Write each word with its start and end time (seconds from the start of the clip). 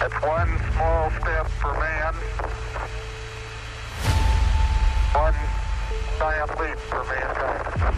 It's 0.00 0.14
one 0.22 0.48
small 0.72 1.10
step 1.20 1.48
for 1.60 1.72
man, 1.74 2.14
one 5.12 5.34
giant 6.18 6.50
leap 6.60 6.78
for 6.78 7.02
mankind. 7.04 7.96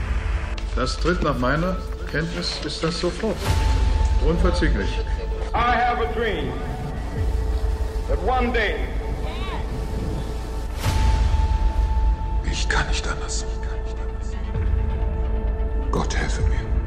Das 0.77 0.97
tritt 0.97 1.23
nach 1.23 1.37
meiner 1.37 1.77
Kenntnis 2.11 2.59
ist 2.65 2.83
das 2.83 2.99
sofort. 2.99 3.37
Unverzüglich. 4.27 4.89
I 5.53 5.75
have 5.77 6.01
a 6.01 6.11
dream 6.15 6.53
that 8.09 8.19
one 8.23 8.51
day 8.53 8.77
Ich 12.51 12.67
kann 12.67 12.87
nicht 12.89 13.07
anders. 13.07 13.45
Gott 15.91 16.17
helfe 16.17 16.43
mir. 16.43 16.80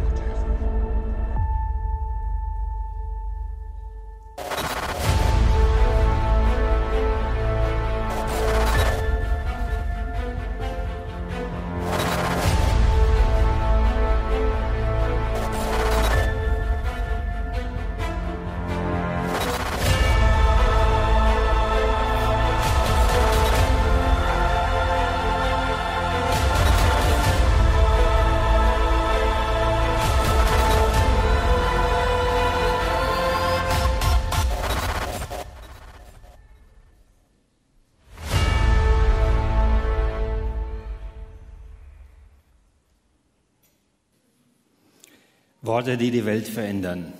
Worte, 45.74 45.98
die 45.98 46.12
die 46.12 46.24
Welt 46.24 46.48
verändern. 46.48 47.14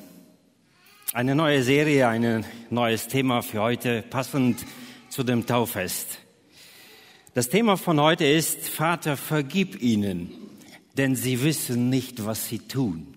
Eine 1.12 1.34
neue 1.34 1.64
Serie, 1.64 2.08
ein 2.08 2.46
neues 2.70 3.08
Thema 3.08 3.42
für 3.42 3.64
heute, 3.64 4.04
passend 4.04 4.64
zu 5.10 5.24
dem 5.24 5.48
Taufest. 5.48 6.20
Das 7.34 7.50
Thema 7.50 7.78
von 7.78 8.00
heute 8.00 8.26
ist, 8.26 8.70
Vater, 8.70 9.18
vergib 9.18 9.82
ihnen, 9.82 10.30
denn 11.00 11.16
sie 11.16 11.44
wissen 11.44 11.90
nicht, 11.90 12.28
was 12.28 12.48
sie 12.48 12.60
tun. 12.60 13.16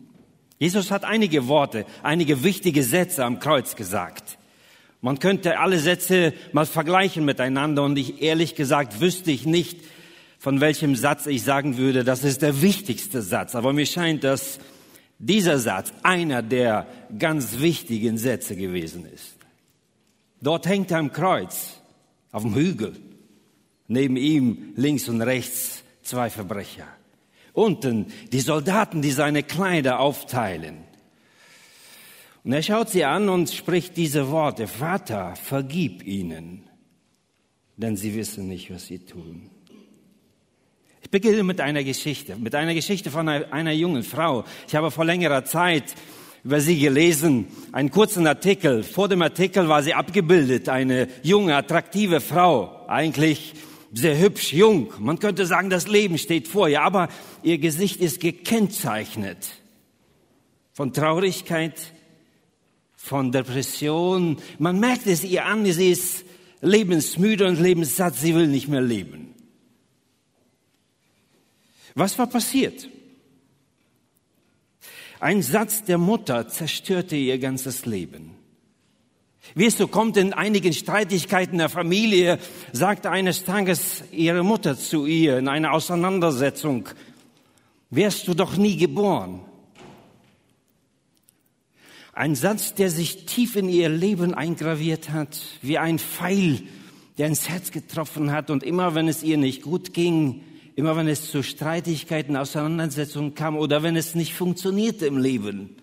Jesus 0.59 0.91
hat 0.91 1.05
einige 1.05 1.49
Worte, 1.49 1.85
einige 2.03 2.43
wichtige 2.43 2.83
Sätze 2.83 3.23
am 3.23 3.39
Kreuz 3.39 3.77
gesagt. 3.77 4.39
Man 5.03 5.19
könnte 5.19 5.59
alle 5.59 5.79
Sätze 5.79 6.33
mal 6.53 6.65
vergleichen 6.65 7.27
miteinander 7.27 7.83
und 7.83 7.99
ich 7.99 8.23
ehrlich 8.23 8.55
gesagt 8.55 9.03
wüsste 9.03 9.33
ich 9.33 9.45
nicht, 9.45 9.81
von 10.39 10.63
welchem 10.63 10.97
Satz 10.97 11.27
ich 11.27 11.43
sagen 11.43 11.77
würde, 11.77 12.05
das 12.05 12.25
ist 12.25 12.41
der 12.41 12.63
wichtigste 12.63 13.21
Satz. 13.21 13.55
Aber 13.55 13.75
mir 13.75 13.85
scheint, 13.85 14.25
dass 14.25 14.61
dieser 15.19 15.59
Satz 15.59 15.93
einer 16.03 16.43
der 16.43 16.87
ganz 17.19 17.59
wichtigen 17.59 18.19
Sätze 18.19 18.57
gewesen 18.57 19.07
ist. 19.07 19.37
Dort 20.41 20.67
hängt 20.67 20.91
er 20.91 20.99
am 20.99 21.13
Kreuz, 21.13 21.81
auf 22.33 22.43
dem 22.43 22.55
Hügel. 22.55 22.97
Neben 23.89 24.17
ihm 24.17 24.73
links 24.77 25.09
und 25.09 25.23
rechts 25.23 25.83
zwei 26.03 26.29
Verbrecher. 26.29 26.89
Unten 27.53 28.07
die 28.33 28.41
Soldaten, 28.41 29.01
die 29.01 29.13
seine 29.13 29.43
Kleider 29.43 30.01
aufteilen. 30.01 30.79
Und 32.45 32.53
er 32.53 32.63
schaut 32.63 32.91
sie 32.91 33.05
an 33.05 33.29
und 33.29 33.51
spricht 33.51 33.97
diese 33.97 34.31
Worte, 34.31 34.69
Vater, 34.69 35.35
vergib 35.35 36.07
ihnen, 36.07 36.69
denn 37.77 37.97
sie 37.97 38.15
wissen 38.15 38.47
nicht, 38.47 38.73
was 38.73 38.87
sie 38.87 39.01
tun. 39.01 39.51
Ich 41.07 41.11
beginne 41.11 41.45
mit 41.45 41.61
einer 41.61 41.85
Geschichte, 41.85 42.35
mit 42.35 42.57
einer 42.57 42.75
Geschichte 42.75 43.13
von 43.13 43.29
einer, 43.29 43.53
einer, 43.53 43.71
jungen 43.71 44.03
Frau. 44.03 44.43
Ich 44.67 44.75
habe 44.75 44.91
vor 44.91 45.05
längerer 45.05 45.45
Zeit 45.45 45.95
über 46.43 46.61
sie 46.61 46.81
gelesen, 46.81 47.47
einen 47.71 47.93
kurzen 47.93 48.27
Artikel. 48.27 48.83
Vor 48.83 49.07
dem 49.09 49.23
Artikel 49.23 49.69
war 49.69 49.85
sie 49.85 49.95
abgebildet, 49.95 50.69
eine 50.69 51.07
junge, 51.23 51.55
attraktive 51.55 52.21
Frau, 52.21 52.85
eigentlich 52.89 53.55
sehr 53.93 54.19
hübsch, 54.19 54.53
jung. 54.53 54.93
Man 54.99 55.21
könnte 55.21 55.47
sagen, 55.47 55.71
das 55.71 55.87
Leben 55.87 56.19
steht 56.19 56.49
vor 56.49 56.69
ihr, 56.69 56.83
aber 56.83 57.09
ihr 57.45 57.59
Gesicht 57.59 58.01
ist 58.01 58.19
gekennzeichnet 58.19 59.47
von 60.73 60.93
Traurigkeit, 60.93 61.93
von 62.97 63.31
Depression. 63.31 64.39
Man 64.59 64.81
merkt 64.81 65.07
es 65.07 65.23
ihr 65.23 65.47
an, 65.47 65.65
sie 65.67 65.93
ist 65.93 66.25
lebensmüde 66.63 67.47
und 67.47 67.61
lebenssatt, 67.61 68.17
sie 68.17 68.35
will 68.35 68.49
nicht 68.49 68.67
mehr 68.67 68.81
leben. 68.81 69.36
Was 71.97 72.19
war 72.19 72.27
passiert? 72.27 72.91
Ein 75.19 75.41
Satz 75.43 75.83
der 75.83 75.97
Mutter 75.97 76.47
zerstörte 76.47 77.17
ihr 77.17 77.39
ganzes 77.39 77.87
Leben. 77.87 78.33
Wie 79.55 79.65
es 79.65 79.79
so 79.79 79.89
kommt 79.89 80.19
in 80.19 80.35
einigen 80.35 80.75
Streitigkeiten 80.75 81.57
der 81.57 81.71
Familie, 81.71 82.39
sagte 82.73 83.11
eines 83.11 83.45
Tages 83.45 84.05
ihre 84.13 84.45
Mutter 84.45 84.77
zu 84.77 85.07
ihr 85.07 85.39
in 85.39 85.49
einer 85.49 85.73
Auseinandersetzung, 85.73 86.87
wärst 87.89 88.29
du 88.29 88.35
doch 88.35 88.59
nie 88.59 88.77
geboren. 88.77 89.41
Ein 92.13 92.35
Satz, 92.35 92.75
der 92.75 92.91
sich 92.91 93.25
tief 93.25 93.57
in 93.57 93.71
ihr 93.71 93.89
Leben 93.89 94.35
eingraviert 94.35 95.11
hat, 95.11 95.41
wie 95.63 95.79
ein 95.79 95.99
Pfeil, 95.99 96.63
der 97.17 97.29
ins 97.29 97.49
Herz 97.49 97.71
getroffen 97.71 98.33
hat 98.33 98.51
und 98.51 98.63
immer 98.63 98.95
wenn 98.95 99.09
es 99.09 99.23
ihr 99.23 99.39
nicht 99.39 99.63
gut 99.63 99.95
ging, 99.95 100.43
Immer 100.77 100.95
wenn 100.95 101.09
es 101.09 101.31
zu 101.31 101.43
Streitigkeiten, 101.43 102.37
Auseinandersetzungen 102.37 103.35
kam 103.35 103.57
oder 103.57 103.83
wenn 103.83 103.97
es 103.97 104.15
nicht 104.15 104.35
funktionierte 104.35 105.07
im 105.07 105.17
Leben, 105.17 105.75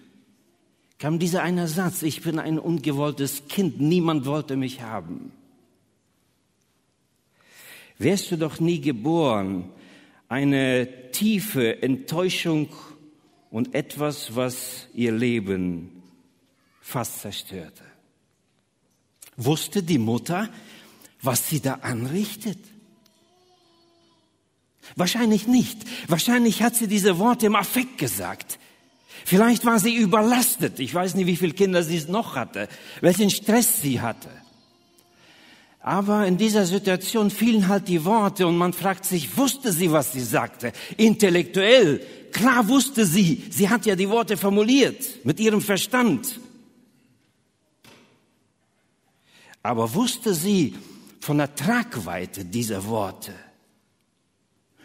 kam 1.00 1.18
dieser 1.20 1.42
eine 1.42 1.68
Satz, 1.68 2.04
ich 2.04 2.22
bin 2.22 2.38
ein 2.40 2.60
ungewolltes 2.60 3.48
Kind, 3.50 3.82
niemand 3.82 4.26
wollte 4.26 4.56
mich 4.56 4.82
haben. 4.82 5.32
Wärst 7.98 8.32
du 8.32 8.38
doch 8.38 8.60
nie 8.60 8.80
geboren, 8.80 9.70
eine 10.30 11.12
tiefe 11.12 11.82
Enttäuschung 11.82 12.70
und 13.50 13.74
etwas, 13.74 14.36
was 14.36 14.88
ihr 14.94 15.12
Leben 15.12 16.04
fast 16.82 17.22
zerstörte. 17.22 17.84
Wusste 19.38 19.82
die 19.82 19.98
Mutter, 19.98 20.50
was 21.22 21.50
sie 21.50 21.62
da 21.62 21.76
anrichtet? 21.76 22.60
Wahrscheinlich 24.96 25.48
nicht. 25.48 25.80
Wahrscheinlich 26.08 26.62
hat 26.62 26.76
sie 26.76 26.88
diese 26.88 27.20
Worte 27.20 27.46
im 27.46 27.56
Affekt 27.56 27.98
gesagt. 27.98 28.60
Vielleicht 29.26 29.66
war 29.66 29.80
sie 29.80 29.96
überlastet. 29.96 30.80
Ich 30.80 30.94
weiß 30.94 31.16
nicht, 31.16 31.28
wie 31.28 31.38
viele 31.38 31.54
Kinder 31.54 31.84
sie 31.84 32.04
noch 32.10 32.36
hatte, 32.36 32.68
welchen 33.02 33.30
Stress 33.30 33.82
sie 33.82 34.02
hatte. 34.02 34.30
Aber 35.80 36.26
in 36.28 36.38
dieser 36.38 36.66
Situation 36.66 37.30
fielen 37.30 37.68
halt 37.68 37.90
die 37.90 38.06
Worte 38.06 38.48
und 38.48 38.58
man 38.58 38.72
fragt 38.72 39.04
sich, 39.04 39.38
wusste 39.38 39.74
sie, 39.74 39.92
was 39.92 40.14
sie 40.14 40.22
sagte? 40.22 40.72
Intellektuell, 40.96 42.00
klar 42.32 42.70
wusste 42.70 43.06
sie. 43.06 43.44
Sie 43.50 43.70
hat 43.70 43.86
ja 43.86 43.96
die 43.96 44.10
Worte 44.10 44.38
formuliert 44.38 45.26
mit 45.26 45.42
ihrem 45.42 45.62
Verstand. 45.62 46.40
Aber 49.62 49.94
wusste 49.94 50.34
sie 50.34 50.76
von 51.20 51.38
der 51.38 51.54
Tragweite 51.54 52.46
dieser 52.46 52.86
Worte? 52.86 53.34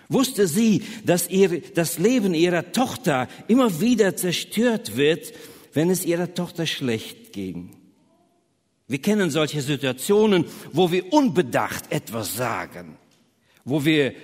Wusste 0.08 0.48
sie, 0.48 0.82
dass 1.04 1.28
ihr, 1.28 1.60
das 1.74 1.98
Leben 1.98 2.34
ihrer 2.34 2.72
Tochter 2.72 3.28
immer 3.46 3.80
wieder 3.80 4.16
zerstört 4.16 4.96
wird, 4.96 5.32
wenn 5.74 5.90
es 5.90 6.04
ihrer 6.04 6.34
Tochter 6.34 6.66
schlecht 6.66 7.32
ging? 7.32 7.76
Wir 8.86 9.02
kennen 9.02 9.30
solche 9.30 9.60
Situationen, 9.60 10.46
wo 10.72 10.90
wir 10.90 11.12
unbedacht 11.12 11.92
etwas 11.92 12.34
sagen, 12.34 12.96
wo 13.64 13.84
wir 13.84 14.14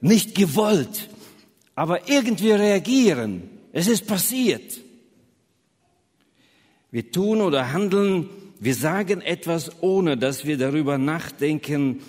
nicht 0.00 0.34
gewollt, 0.34 1.08
aber 1.76 2.08
irgendwie 2.08 2.50
reagieren. 2.50 3.48
Es 3.72 3.86
ist 3.86 4.08
passiert. 4.08 4.80
Wir 6.90 7.12
tun 7.12 7.40
oder 7.40 7.72
handeln, 7.72 8.28
wir 8.58 8.74
sagen 8.74 9.20
etwas, 9.20 9.70
ohne 9.82 10.16
dass 10.16 10.44
wir 10.46 10.58
darüber 10.58 10.98
nachdenken, 10.98 12.00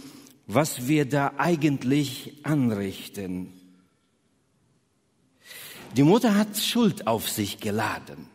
was 0.52 0.88
wir 0.88 1.06
da 1.06 1.34
eigentlich 1.38 2.34
anrichten. 2.42 3.54
Die 5.96 6.02
Mutter 6.02 6.34
hat 6.34 6.58
Schuld 6.58 7.06
auf 7.06 7.30
sich 7.30 7.60
geladen. 7.60 8.26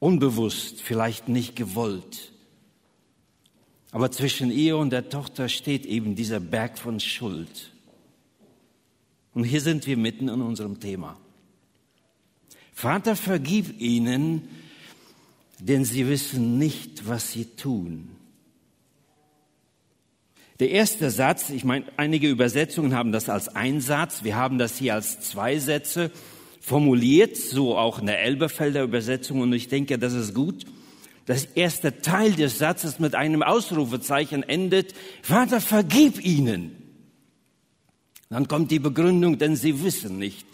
Unbewusst, 0.00 0.82
vielleicht 0.82 1.28
nicht 1.28 1.54
gewollt. 1.54 2.32
Aber 3.92 4.10
zwischen 4.10 4.50
ihr 4.50 4.76
und 4.76 4.90
der 4.90 5.08
Tochter 5.08 5.48
steht 5.48 5.86
eben 5.86 6.16
dieser 6.16 6.40
Berg 6.40 6.76
von 6.76 6.98
Schuld. 6.98 7.72
Und 9.34 9.44
hier 9.44 9.60
sind 9.60 9.86
wir 9.86 9.96
mitten 9.96 10.28
in 10.28 10.42
unserem 10.42 10.80
Thema. 10.80 11.16
Vater, 12.72 13.14
vergib 13.14 13.80
ihnen, 13.80 14.48
denn 15.60 15.84
sie 15.84 16.08
wissen 16.08 16.58
nicht, 16.58 17.06
was 17.06 17.30
sie 17.30 17.44
tun. 17.44 18.13
Der 20.60 20.70
erste 20.70 21.10
Satz, 21.10 21.50
ich 21.50 21.64
meine, 21.64 21.86
einige 21.96 22.28
Übersetzungen 22.28 22.94
haben 22.94 23.10
das 23.10 23.28
als 23.28 23.48
ein 23.48 23.80
Satz, 23.80 24.22
wir 24.22 24.36
haben 24.36 24.58
das 24.58 24.78
hier 24.78 24.94
als 24.94 25.20
zwei 25.20 25.58
Sätze 25.58 26.12
formuliert, 26.60 27.36
so 27.36 27.76
auch 27.76 27.98
in 27.98 28.06
der 28.06 28.22
Elberfelder 28.22 28.84
Übersetzung, 28.84 29.40
und 29.40 29.52
ich 29.52 29.68
denke, 29.68 29.98
das 29.98 30.12
ist 30.12 30.32
gut. 30.32 30.64
Das 31.26 31.44
erste 31.44 32.00
Teil 32.02 32.32
des 32.32 32.58
Satzes 32.58 33.00
mit 33.00 33.14
einem 33.14 33.42
Ausrufezeichen 33.42 34.42
endet, 34.42 34.94
Vater, 35.22 35.60
vergib 35.60 36.24
ihnen. 36.24 36.76
Dann 38.30 38.46
kommt 38.46 38.70
die 38.70 38.78
Begründung, 38.78 39.38
denn 39.38 39.56
sie 39.56 39.82
wissen 39.82 40.18
nicht, 40.18 40.46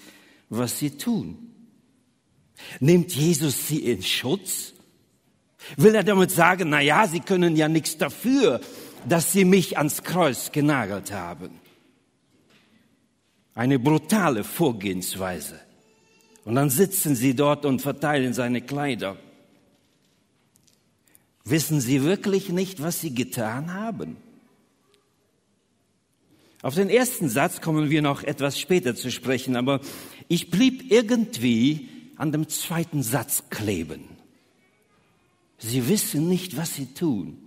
was 0.48 0.78
sie 0.78 0.92
tun. 0.92 1.50
Nimmt 2.78 3.12
Jesus 3.12 3.68
sie 3.68 3.78
in 3.78 4.02
Schutz? 4.02 4.72
Will 5.76 5.94
er 5.94 6.04
damit 6.04 6.30
sagen, 6.30 6.70
na 6.70 6.80
ja, 6.80 7.06
sie 7.06 7.20
können 7.20 7.56
ja 7.56 7.68
nichts 7.68 7.98
dafür, 7.98 8.60
dass 9.08 9.32
sie 9.32 9.44
mich 9.44 9.78
ans 9.78 10.02
Kreuz 10.02 10.52
genagelt 10.52 11.12
haben? 11.12 11.60
Eine 13.54 13.78
brutale 13.78 14.44
Vorgehensweise. 14.44 15.60
Und 16.44 16.54
dann 16.54 16.70
sitzen 16.70 17.14
sie 17.14 17.34
dort 17.34 17.64
und 17.64 17.82
verteilen 17.82 18.32
seine 18.32 18.62
Kleider. 18.62 19.16
Wissen 21.44 21.80
sie 21.80 22.02
wirklich 22.02 22.48
nicht, 22.48 22.82
was 22.82 23.00
sie 23.00 23.14
getan 23.14 23.74
haben? 23.74 24.16
Auf 26.62 26.74
den 26.74 26.90
ersten 26.90 27.28
Satz 27.28 27.60
kommen 27.60 27.88
wir 27.90 28.02
noch 28.02 28.22
etwas 28.22 28.60
später 28.60 28.94
zu 28.94 29.10
sprechen, 29.10 29.56
aber 29.56 29.80
ich 30.28 30.50
blieb 30.50 30.90
irgendwie 30.90 31.88
an 32.16 32.32
dem 32.32 32.48
zweiten 32.48 33.02
Satz 33.02 33.44
kleben. 33.48 34.04
Sie 35.58 35.88
wissen 35.88 36.28
nicht, 36.28 36.56
was 36.56 36.74
sie 36.74 36.86
tun. 36.86 37.38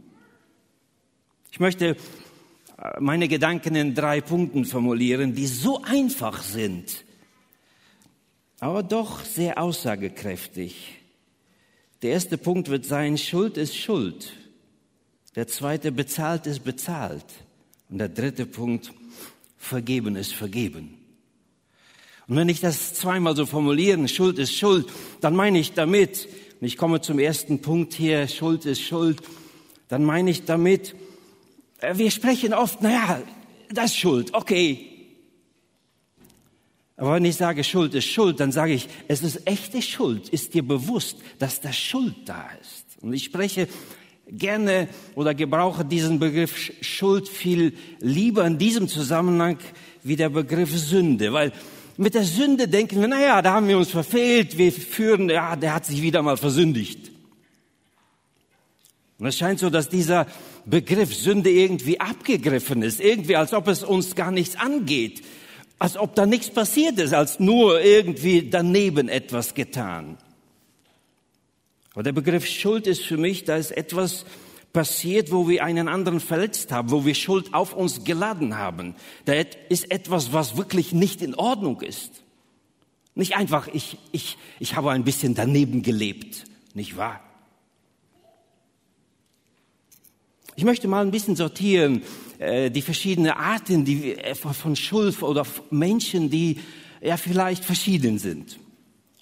Ich 1.53 1.59
möchte 1.59 1.89
äh, 1.89 1.95
meine 2.99 3.27
Gedanken 3.27 3.75
in 3.75 3.93
drei 3.93 4.21
Punkten 4.21 4.65
formulieren, 4.65 5.35
die 5.35 5.45
so 5.45 5.83
einfach 5.83 6.41
sind, 6.41 7.05
aber 8.59 8.81
doch 8.81 9.23
sehr 9.23 9.61
aussagekräftig. 9.61 10.97
Der 12.01 12.13
erste 12.13 12.39
Punkt 12.39 12.69
wird 12.69 12.85
sein, 12.85 13.19
Schuld 13.19 13.57
ist 13.57 13.77
Schuld. 13.77 14.33
Der 15.35 15.47
zweite, 15.47 15.91
bezahlt 15.91 16.47
ist 16.47 16.63
bezahlt. 16.63 17.25
Und 17.87 17.99
der 17.99 18.09
dritte 18.09 18.47
Punkt, 18.47 18.91
vergeben 19.59 20.15
ist 20.15 20.33
vergeben. 20.33 20.97
Und 22.27 22.35
wenn 22.35 22.49
ich 22.49 22.61
das 22.61 22.95
zweimal 22.95 23.35
so 23.35 23.45
formulieren, 23.45 24.07
Schuld 24.07 24.39
ist 24.39 24.55
Schuld, 24.55 24.87
dann 25.21 25.35
meine 25.35 25.59
ich 25.59 25.73
damit, 25.73 26.27
und 26.59 26.65
ich 26.65 26.77
komme 26.77 27.01
zum 27.01 27.19
ersten 27.19 27.61
Punkt 27.61 27.93
hier, 27.93 28.27
Schuld 28.27 28.65
ist 28.65 28.81
Schuld, 28.81 29.21
dann 29.87 30.03
meine 30.03 30.31
ich 30.31 30.45
damit, 30.45 30.95
wir 31.93 32.11
sprechen 32.11 32.53
oft, 32.53 32.81
naja, 32.81 33.21
das 33.69 33.85
ist 33.91 33.97
Schuld, 33.97 34.33
okay. 34.33 34.89
Aber 36.95 37.15
wenn 37.15 37.25
ich 37.25 37.35
sage, 37.35 37.63
Schuld 37.63 37.93
ist 37.95 38.05
Schuld, 38.05 38.39
dann 38.39 38.51
sage 38.51 38.73
ich, 38.73 38.87
es 39.07 39.23
ist 39.23 39.47
echte 39.47 39.81
Schuld. 39.81 40.29
Ist 40.29 40.53
dir 40.53 40.65
bewusst, 40.65 41.17
dass 41.39 41.59
da 41.59 41.73
Schuld 41.73 42.15
da 42.25 42.47
ist? 42.61 43.01
Und 43.01 43.13
ich 43.13 43.25
spreche 43.25 43.67
gerne 44.27 44.87
oder 45.15 45.33
gebrauche 45.33 45.83
diesen 45.83 46.19
Begriff 46.19 46.71
Schuld 46.81 47.27
viel 47.27 47.73
lieber 47.99 48.45
in 48.45 48.57
diesem 48.57 48.87
Zusammenhang 48.87 49.57
wie 50.03 50.15
der 50.15 50.29
Begriff 50.29 50.77
Sünde, 50.77 51.33
weil 51.33 51.51
mit 51.97 52.15
der 52.15 52.23
Sünde 52.23 52.67
denken 52.67 53.01
wir, 53.01 53.07
naja, 53.07 53.41
da 53.41 53.53
haben 53.53 53.67
wir 53.67 53.77
uns 53.77 53.91
verfehlt, 53.91 54.57
wir 54.57 54.71
führen, 54.71 55.29
ja, 55.29 55.55
der 55.55 55.75
hat 55.75 55.85
sich 55.85 56.01
wieder 56.01 56.21
mal 56.21 56.37
versündigt. 56.37 57.11
Und 59.19 59.27
es 59.27 59.37
scheint 59.37 59.59
so, 59.59 59.69
dass 59.69 59.89
dieser 59.89 60.25
Begriff 60.65 61.13
Sünde 61.13 61.49
irgendwie 61.49 61.99
abgegriffen 61.99 62.83
ist, 62.83 63.01
irgendwie 63.01 63.35
als 63.35 63.53
ob 63.53 63.67
es 63.67 63.83
uns 63.83 64.15
gar 64.15 64.31
nichts 64.31 64.55
angeht, 64.55 65.21
als 65.79 65.97
ob 65.97 66.15
da 66.15 66.25
nichts 66.25 66.49
passiert 66.49 66.99
ist, 66.99 67.13
als 67.13 67.39
nur 67.39 67.81
irgendwie 67.81 68.49
daneben 68.49 69.09
etwas 69.09 69.53
getan. 69.53 70.17
Aber 71.93 72.03
der 72.03 72.13
Begriff 72.13 72.45
Schuld 72.45 72.87
ist 72.87 73.03
für 73.03 73.17
mich, 73.17 73.43
da 73.43 73.57
ist 73.57 73.71
etwas 73.71 74.25
passiert, 74.71 75.31
wo 75.31 75.47
wir 75.47 75.63
einen 75.63 75.87
anderen 75.87 76.19
verletzt 76.19 76.71
haben, 76.71 76.89
wo 76.89 77.05
wir 77.05 77.13
Schuld 77.13 77.53
auf 77.53 77.73
uns 77.73 78.03
geladen 78.03 78.57
haben. 78.57 78.95
Da 79.25 79.33
ist 79.69 79.91
etwas, 79.91 80.33
was 80.33 80.57
wirklich 80.57 80.93
nicht 80.93 81.21
in 81.21 81.35
Ordnung 81.35 81.81
ist. 81.81 82.23
Nicht 83.13 83.35
einfach, 83.35 83.67
ich, 83.71 83.97
ich, 84.11 84.37
ich 84.59 84.75
habe 84.75 84.91
ein 84.91 85.03
bisschen 85.03 85.35
daneben 85.35 85.83
gelebt, 85.83 86.45
nicht 86.73 86.97
wahr? 86.97 87.21
Ich 90.55 90.65
möchte 90.65 90.87
mal 90.87 91.03
ein 91.03 91.11
bisschen 91.11 91.35
sortieren, 91.35 92.03
äh, 92.37 92.69
die 92.69 92.83
verschiedenen 92.83 93.31
Arten 93.31 93.85
die, 93.85 94.15
äh, 94.15 94.35
von 94.35 94.75
Schuld 94.75 95.21
oder 95.23 95.45
Menschen, 95.71 96.29
die 96.29 96.59
ja 97.01 97.17
vielleicht 97.17 97.65
verschieden 97.65 98.19
sind. 98.19 98.59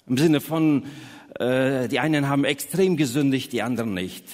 Im 0.08 0.18
Sinne 0.18 0.42
von, 0.42 0.84
äh, 1.40 1.88
die 1.88 2.00
einen 2.00 2.28
haben 2.28 2.44
extrem 2.44 2.98
gesündigt, 2.98 3.54
die 3.54 3.62
anderen 3.62 3.94
nicht. 3.94 4.26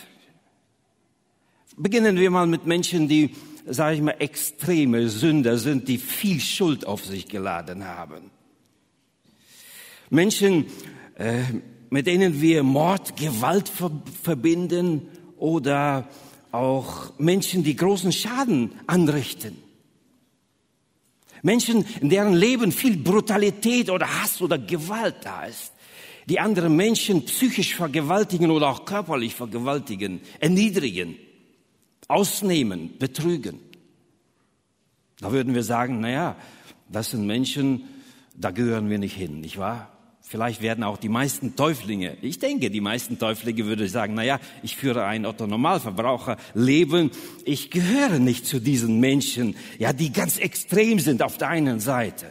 Beginnen 1.76 2.18
wir 2.18 2.32
mal 2.32 2.48
mit 2.48 2.66
Menschen, 2.66 3.08
die, 3.08 3.36
sage 3.68 3.98
ich 3.98 4.02
mal, 4.02 4.16
extreme 4.18 5.10
Sünder 5.10 5.60
sind, 5.60 5.88
die 5.88 6.00
viel 6.00 6.40
Schuld 6.40 6.88
auf 6.88 7.06
sich 7.06 7.28
geladen 7.28 7.86
haben. 7.86 8.32
Menschen, 10.10 10.66
äh, 11.16 11.44
mit 11.92 12.08
denen 12.08 12.42
wir 12.42 12.64
Mord, 12.64 13.16
Gewalt 13.18 13.72
verbinden 14.24 15.08
oder 15.38 16.08
auch 16.58 17.18
Menschen, 17.18 17.64
die 17.64 17.76
großen 17.76 18.12
Schaden 18.12 18.72
anrichten. 18.88 19.58
Menschen, 21.44 21.86
in 22.02 22.10
deren 22.10 22.34
Leben 22.34 22.72
viel 22.72 22.98
Brutalität 22.98 23.90
oder 23.90 24.22
Hass 24.22 24.42
oder 24.42 24.58
Gewalt 24.58 25.18
da 25.24 25.46
ist 25.46 25.72
die 26.28 26.40
andere 26.40 26.70
Menschen 26.70 27.26
psychisch 27.26 27.76
vergewaltigen 27.76 28.52
oder 28.52 28.68
auch 28.68 28.86
körperlich 28.86 29.34
vergewaltigen, 29.34 30.22
erniedrigen, 30.40 31.16
ausnehmen, 32.08 32.98
betrügen. 32.98 33.60
Da 35.20 35.32
würden 35.32 35.56
wir 35.56 35.64
sagen, 35.64 36.02
na 36.02 36.10
ja, 36.10 36.36
das 36.90 37.12
sind 37.12 37.26
Menschen, 37.26 37.86
da 38.36 38.52
gehören 38.52 38.90
wir 38.90 39.00
nicht 39.00 39.16
hin, 39.16 39.40
nicht 39.40 39.58
wahr? 39.58 39.97
Vielleicht 40.30 40.62
werden 40.62 40.84
auch 40.84 40.98
die 40.98 41.08
meisten 41.08 41.56
Täuflinge, 41.56 42.18
ich 42.22 42.38
denke, 42.38 42.70
die 42.70 42.82
meisten 42.82 43.18
Täuflinge 43.18 43.66
würde 43.66 43.88
sagen, 43.88 44.14
na 44.14 44.24
ja, 44.24 44.42
ich 44.62 44.76
führe 44.76 45.06
ein 45.06 45.26
Otto-Normalverbraucher-Leben, 45.26 47.12
ich 47.46 47.72
gehöre 47.72 48.20
nicht 48.20 48.46
zu 48.46 48.60
diesen 48.60 49.00
Menschen, 49.00 49.56
ja, 49.80 49.94
die 49.94 50.12
ganz 50.12 50.38
extrem 50.38 51.00
sind 51.00 51.22
auf 51.22 51.38
der 51.38 51.48
einen 51.48 51.80
Seite. 51.80 52.26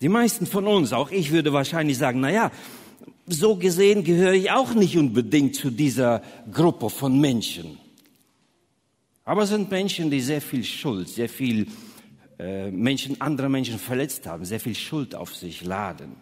Die 0.00 0.08
meisten 0.08 0.46
von 0.46 0.66
uns, 0.66 0.92
auch 0.92 1.12
ich 1.12 1.30
würde 1.30 1.52
wahrscheinlich 1.52 1.98
sagen, 1.98 2.18
na 2.18 2.32
ja, 2.32 2.50
so 3.28 3.54
gesehen 3.54 4.02
gehöre 4.02 4.32
ich 4.32 4.50
auch 4.50 4.74
nicht 4.74 4.98
unbedingt 4.98 5.54
zu 5.54 5.70
dieser 5.70 6.22
Gruppe 6.52 6.90
von 6.90 7.20
Menschen. 7.20 7.78
Aber 9.24 9.42
es 9.44 9.50
sind 9.50 9.70
Menschen, 9.70 10.10
die 10.10 10.20
sehr 10.20 10.40
viel 10.40 10.64
Schuld, 10.64 11.08
sehr 11.08 11.28
viel 11.28 11.68
äh, 12.40 12.70
Menschen, 12.70 13.20
andere 13.20 13.50
Menschen 13.50 13.78
verletzt 13.78 14.26
haben, 14.26 14.46
sehr 14.46 14.60
viel 14.60 14.74
Schuld 14.74 15.14
auf 15.14 15.36
sich 15.36 15.62
laden. 15.62 16.16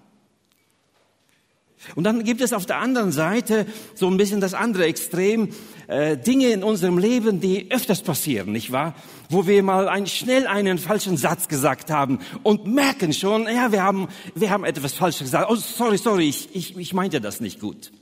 Und 1.94 2.02
dann 2.02 2.24
gibt 2.24 2.40
es 2.40 2.52
auf 2.52 2.66
der 2.66 2.78
anderen 2.78 3.12
Seite 3.12 3.66
so 3.94 4.08
ein 4.08 4.16
bisschen 4.16 4.40
das 4.40 4.52
andere 4.52 4.86
Extrem, 4.86 5.50
äh, 5.86 6.16
Dinge 6.16 6.48
in 6.48 6.64
unserem 6.64 6.98
Leben, 6.98 7.40
die 7.40 7.70
öfters 7.70 8.02
passieren, 8.02 8.50
nicht 8.50 8.72
wahr? 8.72 8.96
Wo 9.30 9.46
wir 9.46 9.62
mal 9.62 9.88
ein, 9.88 10.08
schnell 10.08 10.48
einen 10.48 10.78
falschen 10.78 11.16
Satz 11.16 11.46
gesagt 11.46 11.88
haben 11.90 12.18
und 12.42 12.66
merken 12.66 13.12
schon, 13.12 13.44
ja, 13.44 13.70
wir 13.70 13.84
haben, 13.84 14.08
wir 14.34 14.50
haben 14.50 14.64
etwas 14.64 14.94
Falsches 14.94 15.20
gesagt. 15.20 15.48
Oh, 15.48 15.54
sorry, 15.54 15.98
sorry, 15.98 16.28
ich, 16.28 16.48
ich, 16.52 16.76
ich 16.76 16.94
meinte 16.94 17.20
das 17.20 17.40
nicht 17.40 17.60
gut. 17.60 17.92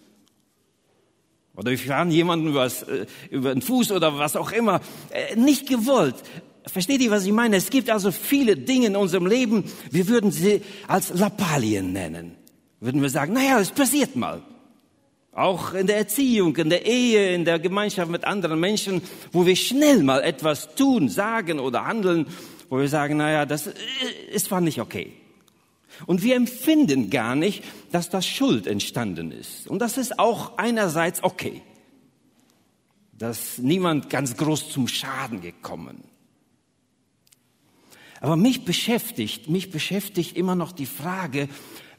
Oder 1.55 1.71
wir 1.71 1.79
fahren 1.79 2.11
jemanden 2.11 2.49
übers, 2.49 2.83
äh, 2.83 3.05
über 3.31 3.53
den 3.53 3.61
Fuß 3.61 3.93
oder 3.93 4.19
was 4.19 4.37
auch 4.37 4.53
immer, 4.53 4.81
äh, 5.11 5.37
nicht 5.37 5.69
gewollt. 5.69 6.17
Versteht 6.67 7.01
ihr, 7.01 7.11
was 7.11 7.25
ich 7.25 7.33
meine? 7.33 7.57
Es 7.57 7.71
gibt 7.71 7.91
also 7.91 8.11
viele 8.11 8.57
Dinge 8.57 8.89
in 8.89 8.97
unserem 8.97 9.27
Leben, 9.27 9.65
wir 9.91 10.09
würden 10.09 10.33
sie 10.33 10.63
als 10.89 11.11
Lappalien 11.15 11.93
nennen 11.93 12.37
würden 12.81 13.03
wir 13.03 13.11
sagen, 13.11 13.33
naja, 13.33 13.59
es 13.59 13.71
passiert 13.71 14.17
mal. 14.17 14.43
Auch 15.33 15.75
in 15.75 15.87
der 15.87 15.99
Erziehung, 15.99 16.57
in 16.57 16.71
der 16.71 16.87
Ehe, 16.87 17.35
in 17.35 17.45
der 17.45 17.59
Gemeinschaft 17.59 18.11
mit 18.11 18.25
anderen 18.25 18.59
Menschen, 18.59 19.03
wo 19.33 19.45
wir 19.45 19.57
schnell 19.57 20.03
mal 20.03 20.23
etwas 20.23 20.75
tun, 20.75 21.09
sagen 21.09 21.59
oder 21.59 21.85
handeln, 21.85 22.27
wo 22.71 22.79
wir 22.79 22.89
sagen, 22.89 23.19
naja, 23.19 23.45
das 23.45 23.69
ist 24.33 24.47
zwar 24.47 24.61
nicht 24.61 24.81
okay. 24.81 25.13
Und 26.07 26.23
wir 26.23 26.37
empfinden 26.37 27.11
gar 27.11 27.35
nicht, 27.35 27.65
dass 27.93 28.09
das 28.09 28.27
Schuld 28.27 28.67
entstanden 28.67 29.31
ist. 29.31 29.67
Und 29.67 29.81
das 29.81 29.99
ist 29.99 30.19
auch 30.19 30.57
einerseits 30.59 31.23
okay. 31.23 31.63
Dass 33.13 33.59
niemand 33.59 34.11
ganz 34.11 34.37
groß 34.37 34.71
zum 34.71 34.89
Schaden 34.89 35.41
gekommen. 35.41 36.05
Aber 38.21 38.37
mich 38.37 38.65
beschäftigt, 38.65 39.49
mich 39.49 39.71
beschäftigt 39.71 40.37
immer 40.37 40.55
noch 40.55 40.73
die 40.73 40.87
Frage, 40.87 41.49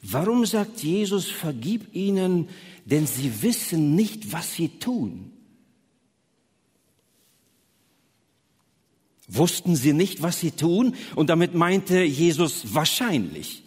warum 0.02 0.46
sagt 0.46 0.82
Jesus, 0.82 1.28
vergib 1.28 1.94
ihnen, 1.94 2.48
denn 2.84 3.06
sie 3.06 3.42
wissen 3.42 3.94
nicht, 3.94 4.32
was 4.32 4.54
sie 4.54 4.68
tun. 4.68 5.32
Wussten 9.28 9.76
sie 9.76 9.92
nicht, 9.92 10.22
was 10.22 10.40
sie 10.40 10.52
tun? 10.52 10.94
Und 11.14 11.28
damit 11.28 11.54
meinte 11.54 12.02
Jesus 12.02 12.74
wahrscheinlich 12.74 13.62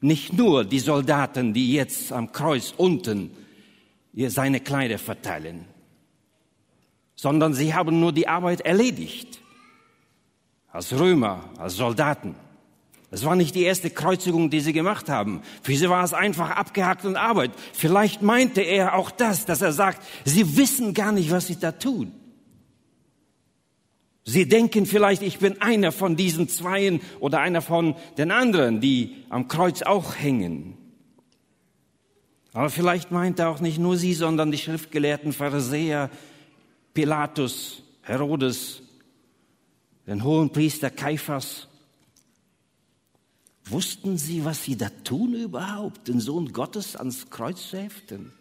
nicht 0.00 0.32
nur 0.32 0.64
die 0.64 0.80
Soldaten, 0.80 1.54
die 1.54 1.72
jetzt 1.72 2.12
am 2.12 2.32
Kreuz 2.32 2.74
unten 2.76 3.30
seine 4.12 4.60
Kleider 4.60 4.98
verteilen, 4.98 5.64
sondern 7.14 7.54
sie 7.54 7.74
haben 7.74 8.00
nur 8.00 8.12
die 8.12 8.28
Arbeit 8.28 8.62
erledigt. 8.62 9.40
Als 10.76 10.92
Römer, 10.92 11.42
als 11.56 11.76
Soldaten. 11.76 12.34
Es 13.10 13.24
war 13.24 13.34
nicht 13.34 13.54
die 13.54 13.62
erste 13.62 13.88
Kreuzigung, 13.88 14.50
die 14.50 14.60
sie 14.60 14.74
gemacht 14.74 15.08
haben. 15.08 15.40
Für 15.62 15.74
sie 15.74 15.88
war 15.88 16.04
es 16.04 16.12
einfach 16.12 16.50
abgehakt 16.50 17.06
und 17.06 17.16
Arbeit. 17.16 17.52
Vielleicht 17.72 18.20
meinte 18.20 18.60
er 18.60 18.94
auch 18.94 19.10
das, 19.10 19.46
dass 19.46 19.62
er 19.62 19.72
sagt, 19.72 20.02
sie 20.26 20.58
wissen 20.58 20.92
gar 20.92 21.12
nicht, 21.12 21.30
was 21.30 21.46
sie 21.46 21.58
da 21.58 21.72
tun. 21.72 22.12
Sie 24.24 24.46
denken 24.46 24.84
vielleicht, 24.84 25.22
ich 25.22 25.38
bin 25.38 25.62
einer 25.62 25.92
von 25.92 26.14
diesen 26.14 26.46
Zweien 26.46 27.00
oder 27.20 27.40
einer 27.40 27.62
von 27.62 27.96
den 28.18 28.30
anderen, 28.30 28.82
die 28.82 29.24
am 29.30 29.48
Kreuz 29.48 29.80
auch 29.80 30.14
hängen. 30.16 30.76
Aber 32.52 32.68
vielleicht 32.68 33.12
meint 33.12 33.38
er 33.38 33.48
auch 33.48 33.60
nicht 33.60 33.78
nur 33.78 33.96
sie, 33.96 34.12
sondern 34.12 34.50
die 34.50 34.58
schriftgelehrten 34.58 35.32
Pharisäer, 35.32 36.10
Pilatus, 36.92 37.82
Herodes, 38.02 38.82
den 40.06 40.24
hohen 40.24 40.50
Priester 40.50 40.90
Kaiphas. 40.90 41.68
Wussten 43.64 44.16
sie, 44.16 44.44
was 44.44 44.62
sie 44.62 44.76
da 44.76 44.88
tun 45.02 45.34
überhaupt, 45.34 46.06
den 46.06 46.20
Sohn 46.20 46.52
Gottes 46.52 46.94
ans 46.94 47.30
Kreuz 47.30 47.70
zu 47.70 47.78
heften? 47.78 48.32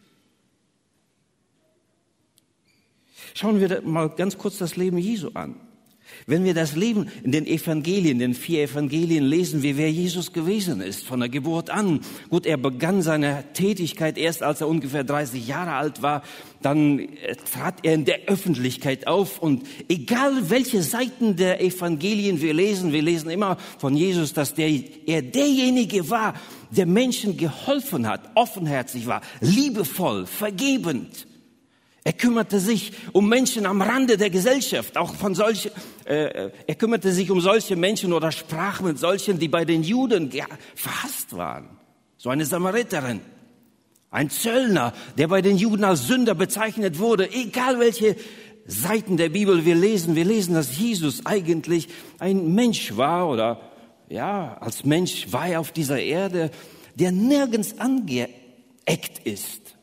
Schauen 3.33 3.59
wir 3.59 3.81
mal 3.81 4.09
ganz 4.09 4.37
kurz 4.37 4.59
das 4.59 4.75
Leben 4.75 4.97
Jesu 4.97 5.31
an. 5.33 5.59
Wenn 6.27 6.43
wir 6.43 6.53
das 6.53 6.75
Leben 6.75 7.07
in 7.23 7.31
den 7.31 7.45
Evangelien, 7.45 8.19
den 8.19 8.33
vier 8.33 8.63
Evangelien 8.63 9.23
lesen, 9.23 9.61
wie 9.61 9.77
wer 9.77 9.91
Jesus 9.91 10.33
gewesen 10.33 10.81
ist, 10.81 11.05
von 11.05 11.19
der 11.19 11.29
Geburt 11.29 11.69
an. 11.69 12.01
Gut, 12.29 12.45
er 12.45 12.57
begann 12.57 13.01
seine 13.01 13.43
Tätigkeit 13.53 14.17
erst, 14.17 14.41
als 14.41 14.61
er 14.61 14.67
ungefähr 14.67 15.03
30 15.03 15.47
Jahre 15.47 15.73
alt 15.73 16.01
war. 16.01 16.23
Dann 16.61 16.99
äh, 16.99 17.35
trat 17.35 17.75
er 17.83 17.93
in 17.93 18.05
der 18.05 18.21
Öffentlichkeit 18.27 19.07
auf 19.07 19.39
und 19.39 19.67
egal 19.87 20.49
welche 20.49 20.81
Seiten 20.81 21.35
der 21.35 21.61
Evangelien 21.61 22.41
wir 22.41 22.53
lesen, 22.53 22.91
wir 22.91 23.03
lesen 23.03 23.29
immer 23.29 23.57
von 23.77 23.95
Jesus, 23.95 24.33
dass 24.33 24.55
der, 24.55 24.71
er 25.05 25.21
derjenige 25.21 26.09
war, 26.09 26.33
der 26.71 26.85
Menschen 26.87 27.37
geholfen 27.37 28.07
hat, 28.07 28.31
offenherzig 28.35 29.05
war, 29.05 29.21
liebevoll, 29.41 30.25
vergebend. 30.25 31.27
Er 32.07 32.13
kümmerte 32.13 32.59
sich 32.59 32.91
um 33.13 33.27
Menschen 33.27 33.65
am 33.65 33.81
Rande 33.81 34.15
der 34.15 34.29
Gesellschaft, 34.29 34.95
auch 34.95 35.15
von 35.15 35.33
solchen, 35.33 35.71
äh, 36.05 36.51
er 36.67 36.75
kümmerte 36.75 37.11
sich 37.11 37.31
um 37.31 37.41
solche 37.41 37.75
Menschen 37.75 38.13
oder 38.13 38.31
sprach 38.31 38.79
mit 38.81 38.99
solchen, 38.99 39.39
die 39.39 39.47
bei 39.47 39.65
den 39.65 39.81
Juden 39.81 40.31
verhasst 40.75 41.35
waren. 41.35 41.67
So 42.17 42.29
eine 42.29 42.45
Samariterin, 42.45 43.21
ein 44.11 44.29
Zöllner, 44.29 44.93
der 45.17 45.29
bei 45.29 45.41
den 45.41 45.57
Juden 45.57 45.83
als 45.83 46.05
Sünder 46.05 46.35
bezeichnet 46.35 46.99
wurde, 46.99 47.31
egal 47.33 47.79
welche 47.79 48.15
Seiten 48.67 49.17
der 49.17 49.29
Bibel 49.29 49.65
wir 49.65 49.75
lesen, 49.75 50.15
wir 50.15 50.25
lesen, 50.25 50.53
dass 50.53 50.77
Jesus 50.77 51.25
eigentlich 51.25 51.87
ein 52.19 52.53
Mensch 52.53 52.95
war 52.95 53.29
oder 53.29 53.61
ja, 54.09 54.59
als 54.59 54.85
Mensch 54.85 55.33
war 55.33 55.47
er 55.47 55.59
auf 55.59 55.71
dieser 55.71 55.99
Erde, 55.99 56.51
der 56.93 57.11
nirgends 57.11 57.79
angeeckt 57.79 59.23
ist 59.23 59.74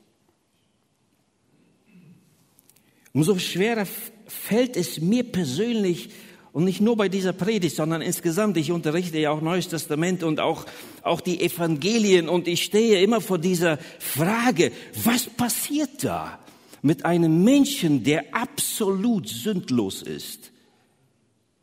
Umso 3.12 3.38
schwerer 3.38 3.86
fällt 4.26 4.76
es 4.76 5.00
mir 5.00 5.24
persönlich, 5.24 6.10
und 6.52 6.64
nicht 6.64 6.82
nur 6.82 6.96
bei 6.96 7.08
dieser 7.08 7.32
Predigt, 7.32 7.76
sondern 7.76 8.02
insgesamt, 8.02 8.58
ich 8.58 8.70
unterrichte 8.70 9.18
ja 9.18 9.30
auch 9.30 9.40
Neues 9.40 9.68
Testament 9.68 10.22
und 10.22 10.38
auch, 10.38 10.66
auch 11.02 11.22
die 11.22 11.40
Evangelien 11.40 12.28
und 12.28 12.46
ich 12.46 12.62
stehe 12.62 13.00
immer 13.00 13.22
vor 13.22 13.38
dieser 13.38 13.78
Frage, 13.98 14.70
was 15.02 15.24
passiert 15.26 16.04
da 16.04 16.38
mit 16.82 17.04
einem 17.06 17.42
Menschen, 17.42 18.04
der 18.04 18.34
absolut 18.34 19.28
sündlos 19.28 20.02
ist? 20.02 20.52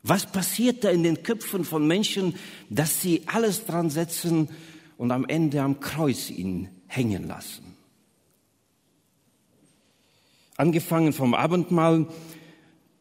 Was 0.02 0.26
passiert 0.26 0.84
da 0.84 0.90
in 0.90 1.04
den 1.04 1.22
Köpfen 1.24 1.66
von 1.66 1.86
Menschen, 1.86 2.36
dass 2.70 3.02
sie 3.02 3.22
alles 3.28 3.66
dran 3.66 3.90
setzen 3.90 4.50
und 4.98 5.12
am 5.12 5.26
Ende 5.28 5.62
am 5.62 5.80
Kreuz 5.82 6.32
ihn 6.32 6.70
hängen 6.88 7.28
lassen? 7.28 7.69
Angefangen 10.60 11.14
vom 11.14 11.36
Abendmahl 11.36 12.06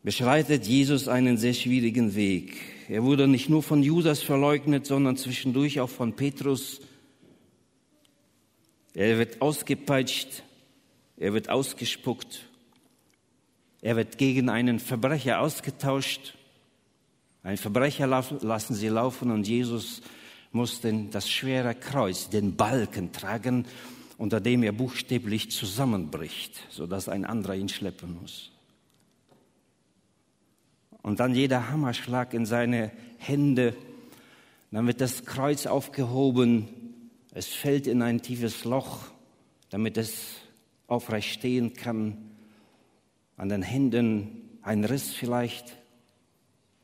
beschreitet 0.04 0.66
Jesus 0.66 1.08
einen 1.08 1.38
sehr 1.38 1.54
schwierigen 1.54 2.14
Weg. 2.14 2.54
Er 2.88 3.02
wurde 3.02 3.26
nicht 3.26 3.48
nur 3.48 3.64
von 3.64 3.82
Judas 3.82 4.22
verleugnet, 4.22 4.86
sondern 4.86 5.16
zwischendurch 5.16 5.80
auch 5.80 5.90
von 5.90 6.12
Petrus. 6.14 6.80
Er 8.94 9.18
wird 9.18 9.42
ausgepeitscht, 9.42 10.44
er 11.16 11.34
wird 11.34 11.50
ausgespuckt, 11.50 12.48
er 13.82 13.96
wird 13.96 14.18
gegen 14.18 14.50
einen 14.50 14.78
Verbrecher 14.78 15.40
ausgetauscht. 15.40 16.34
Ein 17.42 17.56
Verbrecher 17.56 18.06
lassen 18.06 18.74
sie 18.76 18.86
laufen 18.86 19.32
und 19.32 19.48
Jesus 19.48 20.02
muss 20.52 20.80
das 21.10 21.28
schwere 21.28 21.74
Kreuz, 21.74 22.30
den 22.30 22.54
Balken 22.54 23.10
tragen 23.10 23.66
unter 24.18 24.40
dem 24.40 24.64
er 24.64 24.72
buchstäblich 24.72 25.50
zusammenbricht, 25.50 26.66
sodass 26.68 27.08
ein 27.08 27.25
anderer 27.25 27.54
ihn 27.54 27.68
schleppen 27.68 28.18
muss. 28.20 28.50
Und 31.02 31.20
dann 31.20 31.34
jeder 31.34 31.70
Hammerschlag 31.70 32.34
in 32.34 32.44
seine 32.44 32.90
Hände, 33.16 33.75
dann 34.72 34.87
wird 34.87 35.00
das 35.00 35.25
Kreuz 35.25 35.66
aufgehoben, 35.66 36.68
es 37.32 37.46
fällt 37.46 37.87
in 37.87 38.02
ein 38.02 38.20
tiefes 38.20 38.64
Loch, 38.64 39.04
damit 39.70 39.96
es 39.96 40.34
aufrecht 40.88 41.32
stehen 41.32 41.72
kann, 41.72 42.18
an 43.37 43.48
den 43.48 43.62
Händen 43.62 44.58
ein 44.62 44.84
Riss 44.84 45.10
vielleicht, 45.10 45.76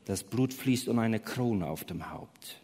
das 0.04 0.22
Blut 0.22 0.54
fließt 0.54 0.86
und 0.86 1.00
eine 1.00 1.18
Krone 1.18 1.66
auf 1.66 1.84
dem 1.84 2.10
Haupt. 2.10 2.60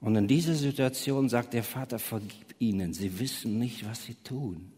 Und 0.00 0.16
in 0.16 0.28
dieser 0.28 0.54
Situation 0.54 1.28
sagt 1.28 1.54
der 1.54 1.64
Vater, 1.64 1.98
vergib 1.98 2.54
ihnen, 2.58 2.94
sie 2.94 3.18
wissen 3.18 3.58
nicht, 3.58 3.88
was 3.88 4.04
sie 4.04 4.14
tun. 4.14 4.72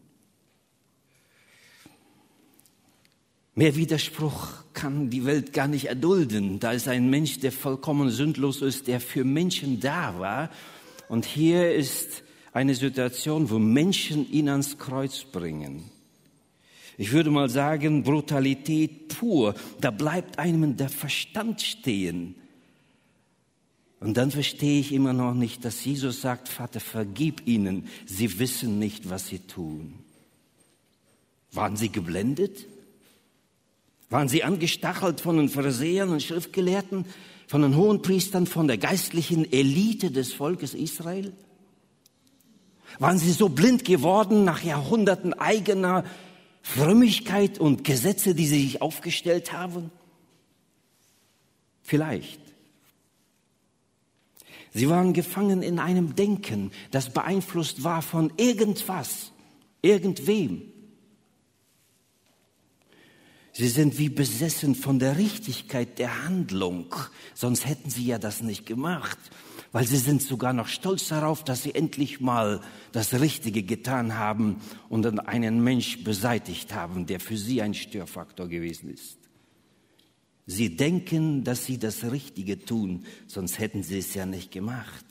Mehr 3.53 3.75
Widerspruch 3.75 4.47
kann 4.73 5.09
die 5.09 5.25
Welt 5.25 5.51
gar 5.53 5.67
nicht 5.67 5.85
erdulden. 5.85 6.59
Da 6.59 6.71
ist 6.71 6.87
ein 6.87 7.09
Mensch, 7.09 7.39
der 7.39 7.51
vollkommen 7.51 8.09
sündlos 8.09 8.61
ist, 8.61 8.87
der 8.87 9.01
für 9.01 9.25
Menschen 9.25 9.79
da 9.79 10.17
war. 10.19 10.49
Und 11.09 11.25
hier 11.25 11.75
ist 11.75 12.23
eine 12.53 12.75
Situation, 12.75 13.49
wo 13.49 13.59
Menschen 13.59 14.29
ihn 14.31 14.49
ans 14.49 14.77
Kreuz 14.77 15.25
bringen. 15.25 15.83
Ich 16.97 17.11
würde 17.11 17.29
mal 17.29 17.49
sagen, 17.49 18.03
Brutalität 18.03 19.09
pur. 19.09 19.53
Da 19.79 19.91
bleibt 19.91 20.39
einem 20.39 20.77
der 20.77 20.89
Verstand 20.89 21.61
stehen. 21.61 22.35
Und 24.01 24.17
dann 24.17 24.31
verstehe 24.31 24.79
ich 24.79 24.91
immer 24.91 25.13
noch 25.13 25.35
nicht, 25.35 25.63
dass 25.63 25.85
Jesus 25.85 26.21
sagt, 26.21 26.49
Vater, 26.49 26.79
vergib 26.79 27.47
ihnen, 27.47 27.87
sie 28.07 28.39
wissen 28.39 28.79
nicht, 28.79 29.11
was 29.11 29.27
sie 29.27 29.37
tun. 29.37 29.93
Waren 31.51 31.77
sie 31.77 31.89
geblendet? 31.89 32.65
Waren 34.09 34.27
sie 34.27 34.43
angestachelt 34.43 35.21
von 35.21 35.37
den 35.37 35.49
Pharisäern 35.49 36.09
und 36.09 36.23
Schriftgelehrten, 36.23 37.05
von 37.45 37.61
den 37.61 37.75
Hohenpriestern, 37.75 38.47
von 38.47 38.67
der 38.67 38.79
geistlichen 38.79 39.49
Elite 39.53 40.09
des 40.09 40.33
Volkes 40.33 40.73
Israel? 40.73 41.31
Waren 42.97 43.19
sie 43.19 43.31
so 43.31 43.49
blind 43.49 43.85
geworden 43.85 44.43
nach 44.43 44.63
Jahrhunderten 44.63 45.35
eigener 45.35 46.05
Frömmigkeit 46.63 47.59
und 47.59 47.83
Gesetze, 47.83 48.33
die 48.33 48.47
sie 48.47 48.63
sich 48.63 48.81
aufgestellt 48.81 49.53
haben? 49.53 49.91
Vielleicht. 51.83 52.50
Sie 54.73 54.89
waren 54.89 55.13
gefangen 55.13 55.63
in 55.63 55.79
einem 55.79 56.15
Denken, 56.15 56.71
das 56.91 57.11
beeinflusst 57.11 57.83
war 57.83 58.01
von 58.01 58.31
irgendwas, 58.37 59.31
irgendwem. 59.81 60.61
Sie 63.53 63.67
sind 63.67 63.97
wie 63.99 64.09
besessen 64.09 64.75
von 64.75 64.97
der 64.97 65.17
Richtigkeit 65.17 65.99
der 65.99 66.23
Handlung, 66.23 66.95
sonst 67.33 67.65
hätten 67.65 67.89
sie 67.89 68.05
ja 68.05 68.17
das 68.17 68.41
nicht 68.41 68.65
gemacht, 68.65 69.17
weil 69.73 69.85
sie 69.85 69.97
sind 69.97 70.21
sogar 70.21 70.53
noch 70.53 70.67
stolz 70.67 71.09
darauf, 71.09 71.43
dass 71.43 71.63
sie 71.63 71.75
endlich 71.75 72.21
mal 72.21 72.61
das 72.93 73.13
Richtige 73.13 73.63
getan 73.63 74.17
haben 74.17 74.61
und 74.87 75.05
einen 75.27 75.61
Mensch 75.61 76.01
beseitigt 76.03 76.73
haben, 76.73 77.05
der 77.05 77.19
für 77.19 77.37
sie 77.37 77.61
ein 77.61 77.73
Störfaktor 77.73 78.47
gewesen 78.47 78.89
ist. 78.89 79.20
Sie 80.51 80.75
denken, 80.75 81.45
dass 81.45 81.65
sie 81.65 81.77
das 81.77 82.11
Richtige 82.11 82.59
tun, 82.59 83.05
sonst 83.25 83.57
hätten 83.57 83.83
sie 83.83 83.99
es 83.99 84.13
ja 84.13 84.25
nicht 84.25 84.51
gemacht. 84.51 85.05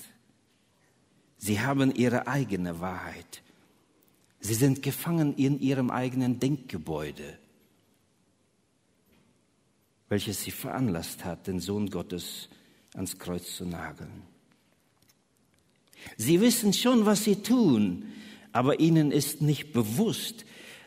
Sie 1.39 1.61
haben 1.61 1.95
ihre 1.95 2.27
eigene 2.27 2.81
Wahrheit. 2.81 3.43
Sie 4.41 4.53
sind 4.53 4.83
gefangen 4.83 5.35
in 5.37 5.59
ihrem 5.59 5.91
eigenen 5.91 6.41
Denkgebäude, 6.41 7.39
welches 10.11 10.43
sie 10.43 10.51
veranlasst 10.51 11.25
hat, 11.25 11.47
den 11.47 11.59
Sohn 11.59 11.89
Gottes 11.89 12.51
ans 12.93 13.19
Kreuz 13.19 13.57
zu 13.57 13.65
nageln. 13.65 14.25
Sie 16.19 16.43
wissen 16.43 16.75
schon, 16.75 17.07
was 17.07 17.25
sie 17.25 17.37
tun, 17.37 18.13
aber 18.53 18.79
ihnen 18.79 19.11
ist 19.11 19.41
nicht 19.41 19.73
bewusst, 19.73 20.45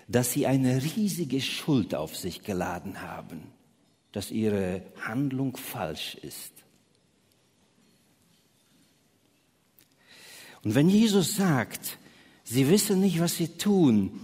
dass 0.08 0.32
sie 0.32 0.46
eine 0.46 0.84
riesige 0.84 1.42
Schuld 1.42 1.96
auf 1.96 2.16
sich 2.16 2.44
geladen 2.44 3.02
haben, 3.02 3.53
dass 4.14 4.32
ihre 4.32 4.84
Handlung 5.02 5.58
falsch 5.58 6.16
ist. 6.22 6.54
Und 10.64 10.76
wenn 10.76 10.88
Jesus 10.88 11.36
sagt, 11.36 11.98
sie 12.46 12.70
wissen 12.70 13.02
nicht, 13.02 13.20
was 13.20 13.36
sie 13.36 13.50
tun, 13.50 14.22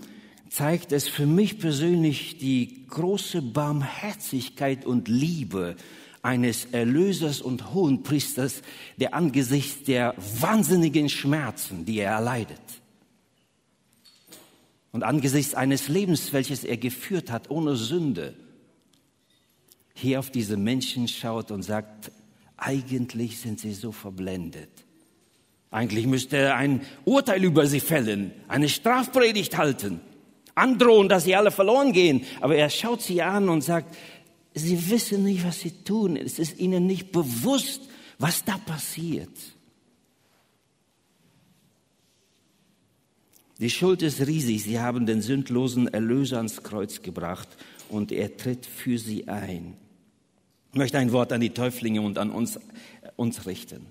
zeigt 0.49 0.93
es 0.93 1.09
für 1.09 1.25
mich 1.25 1.59
persönlich 1.59 2.37
die 2.37 2.85
große 2.87 3.41
Barmherzigkeit 3.41 4.85
und 4.85 5.07
Liebe 5.09 5.75
eines 6.21 6.65
Erlösers 6.65 7.41
und 7.41 7.73
Hohenpriesters, 7.73 8.61
der 8.97 9.13
angesichts 9.13 9.83
der 9.83 10.15
wahnsinnigen 10.17 11.09
Schmerzen, 11.09 11.85
die 11.85 11.99
er 11.99 12.11
erleidet, 12.11 12.61
und 14.91 15.03
angesichts 15.03 15.53
eines 15.53 15.87
Lebens, 15.87 16.33
welches 16.33 16.63
er 16.63 16.77
geführt 16.77 17.31
hat 17.31 17.51
ohne 17.51 17.75
Sünde, 17.75 18.33
hier 19.99 20.19
auf 20.19 20.29
diese 20.31 20.57
Menschen 20.57 21.07
schaut 21.07 21.51
und 21.51 21.63
sagt, 21.63 22.11
eigentlich 22.57 23.39
sind 23.39 23.59
sie 23.59 23.73
so 23.73 23.91
verblendet. 23.91 24.69
Eigentlich 25.71 26.07
müsste 26.07 26.37
er 26.37 26.55
ein 26.55 26.81
Urteil 27.05 27.43
über 27.43 27.67
sie 27.67 27.79
fällen, 27.79 28.31
eine 28.47 28.69
Strafpredigt 28.69 29.57
halten, 29.57 30.01
androhen, 30.55 31.09
dass 31.09 31.25
sie 31.25 31.35
alle 31.35 31.51
verloren 31.51 31.93
gehen. 31.93 32.23
Aber 32.41 32.55
er 32.55 32.69
schaut 32.69 33.01
sie 33.01 33.21
an 33.21 33.49
und 33.49 33.63
sagt, 33.63 33.95
sie 34.53 34.89
wissen 34.89 35.23
nicht, 35.23 35.45
was 35.45 35.59
sie 35.59 35.71
tun. 35.83 36.15
Es 36.15 36.39
ist 36.39 36.59
ihnen 36.59 36.87
nicht 36.87 37.11
bewusst, 37.11 37.81
was 38.17 38.43
da 38.43 38.57
passiert. 38.57 39.29
Die 43.59 43.69
Schuld 43.69 44.01
ist 44.01 44.25
riesig. 44.25 44.63
Sie 44.63 44.79
haben 44.79 45.05
den 45.05 45.21
sündlosen 45.21 45.87
Erlöser 45.87 46.37
ans 46.37 46.63
Kreuz 46.63 47.01
gebracht 47.01 47.49
und 47.89 48.11
er 48.11 48.37
tritt 48.37 48.65
für 48.65 48.97
sie 48.97 49.27
ein. 49.27 49.75
Möchte 50.73 50.97
ein 50.97 51.11
Wort 51.11 51.31
an 51.31 51.41
die 51.41 51.49
Täuflinge 51.49 52.01
und 52.01 52.17
an 52.17 52.29
uns, 52.29 52.59
uns 53.15 53.45
richten. 53.45 53.87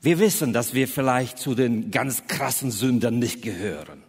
Wir 0.00 0.18
wissen, 0.18 0.52
dass 0.52 0.72
wir 0.72 0.88
vielleicht 0.88 1.38
zu 1.38 1.54
den 1.54 1.90
ganz 1.90 2.26
krassen 2.26 2.70
Sündern 2.70 3.18
nicht 3.18 3.42
gehören. 3.42 4.02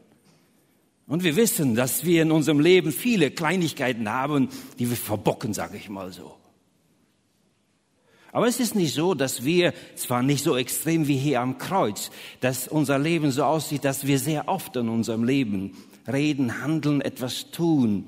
Und 1.07 1.25
wir 1.25 1.35
wissen, 1.35 1.75
dass 1.75 2.05
wir 2.05 2.21
in 2.21 2.31
unserem 2.31 2.61
Leben 2.61 2.93
viele 2.93 3.31
Kleinigkeiten 3.31 4.09
haben, 4.09 4.47
die 4.79 4.89
wir 4.89 4.95
verbocken, 4.95 5.53
sage 5.53 5.75
ich 5.75 5.89
mal 5.89 6.13
so. 6.13 6.37
Aber 8.31 8.47
es 8.47 8.61
ist 8.61 8.75
nicht 8.75 8.93
so, 8.93 9.13
dass 9.13 9.43
wir, 9.43 9.73
zwar 9.95 10.23
nicht 10.23 10.43
so 10.43 10.55
extrem 10.55 11.09
wie 11.09 11.17
hier 11.17 11.41
am 11.41 11.57
Kreuz, 11.57 12.11
dass 12.39 12.69
unser 12.69 12.97
Leben 12.97 13.31
so 13.31 13.43
aussieht, 13.43 13.83
dass 13.83 14.07
wir 14.07 14.19
sehr 14.19 14.47
oft 14.47 14.77
in 14.77 14.87
unserem 14.87 15.25
Leben 15.25 15.75
reden, 16.07 16.61
handeln, 16.61 17.01
etwas 17.01 17.51
tun. 17.51 18.07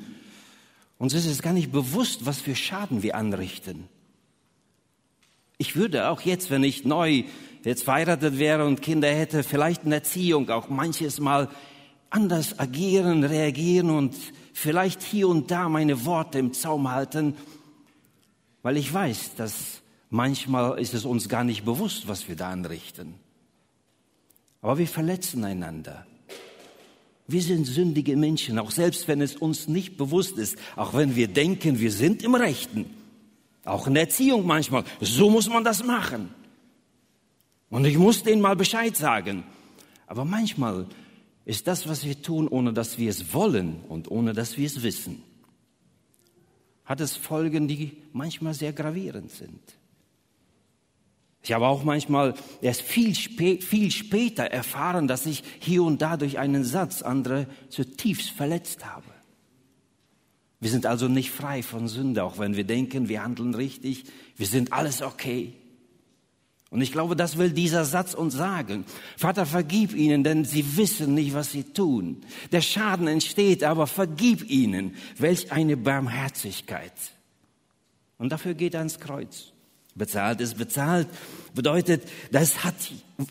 Uns 0.98 1.14
ist 1.14 1.26
es 1.26 1.42
gar 1.42 1.54
nicht 1.54 1.72
bewusst, 1.72 2.26
was 2.26 2.40
für 2.40 2.56
Schaden 2.56 3.04
wir 3.04 3.16
anrichten. 3.16 3.88
Ich 5.58 5.76
würde 5.76 6.10
auch 6.10 6.22
jetzt, 6.22 6.50
wenn 6.50 6.64
ich 6.64 6.86
neu 6.86 7.24
jetzt 7.64 7.84
verheiratet 7.84 8.40
wäre 8.40 8.66
und 8.66 8.82
Kinder 8.82 9.10
hätte, 9.10 9.44
vielleicht 9.44 9.86
in 9.86 9.92
Erziehung 9.92 10.50
auch 10.50 10.70
manches 10.70 11.20
Mal 11.20 11.50
anders 12.10 12.60
agieren, 12.60 13.24
reagieren 13.24 13.90
und 13.90 14.16
vielleicht 14.54 15.02
hier 15.02 15.28
und 15.28 15.52
da 15.52 15.70
meine 15.70 16.06
Worte 16.06 16.40
im 16.40 16.54
Zaum 16.54 16.92
halten, 16.92 17.36
weil 18.62 18.78
ich 18.78 18.94
weiß, 18.94 19.36
dass 19.36 19.84
Manchmal 20.14 20.78
ist 20.78 20.94
es 20.94 21.06
uns 21.06 21.28
gar 21.28 21.44
nicht 21.44 21.66
bewusst, 21.66 22.08
was 22.08 22.28
wir 22.28 22.36
da 22.36 22.52
anrichten. 22.52 23.16
Aber 24.62 24.78
wir 24.78 24.88
verletzen 24.88 25.44
einander. 25.44 26.06
Wir 27.34 27.42
sind 27.42 27.66
sündige 27.66 28.16
Menschen, 28.16 28.60
auch 28.60 28.70
selbst 28.70 29.08
wenn 29.08 29.20
es 29.20 29.36
uns 29.36 29.68
nicht 29.68 29.98
bewusst 29.98 30.38
ist, 30.38 30.56
auch 30.76 30.94
wenn 30.94 31.16
wir 31.16 31.28
denken, 31.28 31.80
wir 31.80 31.92
sind 31.92 32.22
im 32.22 32.36
Rechten. 32.36 32.86
Auch 33.66 33.88
in 33.88 33.96
der 33.96 34.04
Erziehung 34.04 34.46
manchmal. 34.46 34.84
So 35.02 35.32
muss 35.32 35.50
man 35.50 35.64
das 35.64 35.84
machen. 35.84 36.30
Und 37.72 37.86
ich 37.86 37.98
muss 37.98 38.22
denen 38.22 38.40
mal 38.40 38.56
Bescheid 38.56 38.96
sagen. 38.96 39.44
Aber 40.06 40.26
manchmal 40.26 40.86
ist 41.44 41.66
das, 41.66 41.88
was 41.88 42.06
wir 42.06 42.22
tun, 42.22 42.48
ohne 42.48 42.72
dass 42.72 43.00
wir 43.00 43.10
es 43.10 43.34
wollen 43.34 43.78
und 43.90 44.12
ohne 44.12 44.34
dass 44.34 44.56
wir 44.60 44.68
es 44.68 44.84
wissen, 44.84 45.24
hat 46.86 47.02
es 47.02 47.16
Folgen, 47.16 47.68
die 47.68 47.98
manchmal 48.12 48.54
sehr 48.54 48.74
gravierend 48.74 49.32
sind. 49.32 49.60
Ich 51.44 51.52
habe 51.52 51.68
auch 51.68 51.84
manchmal 51.84 52.36
erst 52.62 52.82
viel, 52.82 53.14
spä 53.16 53.60
viel 53.62 53.92
später 53.92 54.46
erfahren, 54.46 55.10
dass 55.10 55.26
ich 55.26 55.44
hier 55.60 55.84
und 55.84 56.02
da 56.02 56.16
durch 56.16 56.40
einen 56.40 56.64
Satz 56.64 57.02
andere 57.02 57.48
zutiefst 57.70 58.30
verletzt 58.30 58.86
habe. 58.86 59.06
Wir 60.62 60.70
sind 60.70 60.86
also 60.86 61.10
nicht 61.10 61.32
frei 61.32 61.62
von 61.62 61.90
Sünde, 61.90 62.24
auch 62.24 62.40
wenn 62.40 62.56
wir 62.56 62.64
denken, 62.64 63.10
wir 63.10 63.22
handeln 63.22 63.54
richtig, 63.54 64.06
wir 64.38 64.48
sind 64.48 64.72
alles 64.72 65.02
okay. 65.02 65.54
Und 66.70 66.82
ich 66.82 66.92
glaube, 66.94 67.16
das 67.16 67.38
will 67.38 67.52
dieser 67.52 67.86
Satz 67.86 68.16
uns 68.16 68.34
sagen. 68.34 68.86
Vater, 69.16 69.46
vergib 69.46 69.94
ihnen, 69.94 70.24
denn 70.24 70.46
sie 70.46 70.78
wissen 70.78 71.14
nicht, 71.14 71.36
was 71.36 71.52
sie 71.52 71.66
tun. 71.66 72.24
Der 72.52 72.62
Schaden 72.62 73.08
entsteht, 73.08 73.64
aber 73.64 73.86
vergib 73.86 74.50
ihnen. 74.50 74.96
Welch 75.18 75.52
eine 75.52 75.78
Barmherzigkeit. 75.78 76.94
Und 78.18 78.32
dafür 78.32 78.56
geht 78.56 78.74
er 78.74 78.80
ans 78.80 79.00
Kreuz. 79.00 79.53
Bezahlt 79.96 80.42
ist 80.42 80.58
bezahlt 80.58 81.08
bedeutet, 81.54 82.04
das 82.32 82.64
hat 82.64 82.76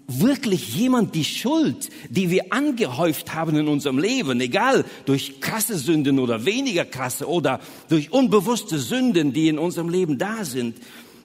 wirklich 0.07 0.77
jemand 0.77 1.15
die 1.15 1.25
Schuld, 1.25 1.91
die 2.09 2.31
wir 2.31 2.53
angehäuft 2.53 3.35
haben 3.35 3.57
in 3.57 3.69
unserem 3.69 3.99
Leben, 3.99 4.41
egal 4.41 4.85
durch 5.05 5.41
krasse 5.41 5.77
Sünden 5.77 6.19
oder 6.19 6.45
weniger 6.45 6.85
krasse 6.85 7.29
oder 7.29 7.61
durch 7.89 8.13
unbewusste 8.13 8.79
Sünden, 8.79 9.33
die 9.33 9.49
in 9.49 9.59
unserem 9.59 9.89
Leben 9.89 10.19
da 10.19 10.45
sind, 10.45 10.77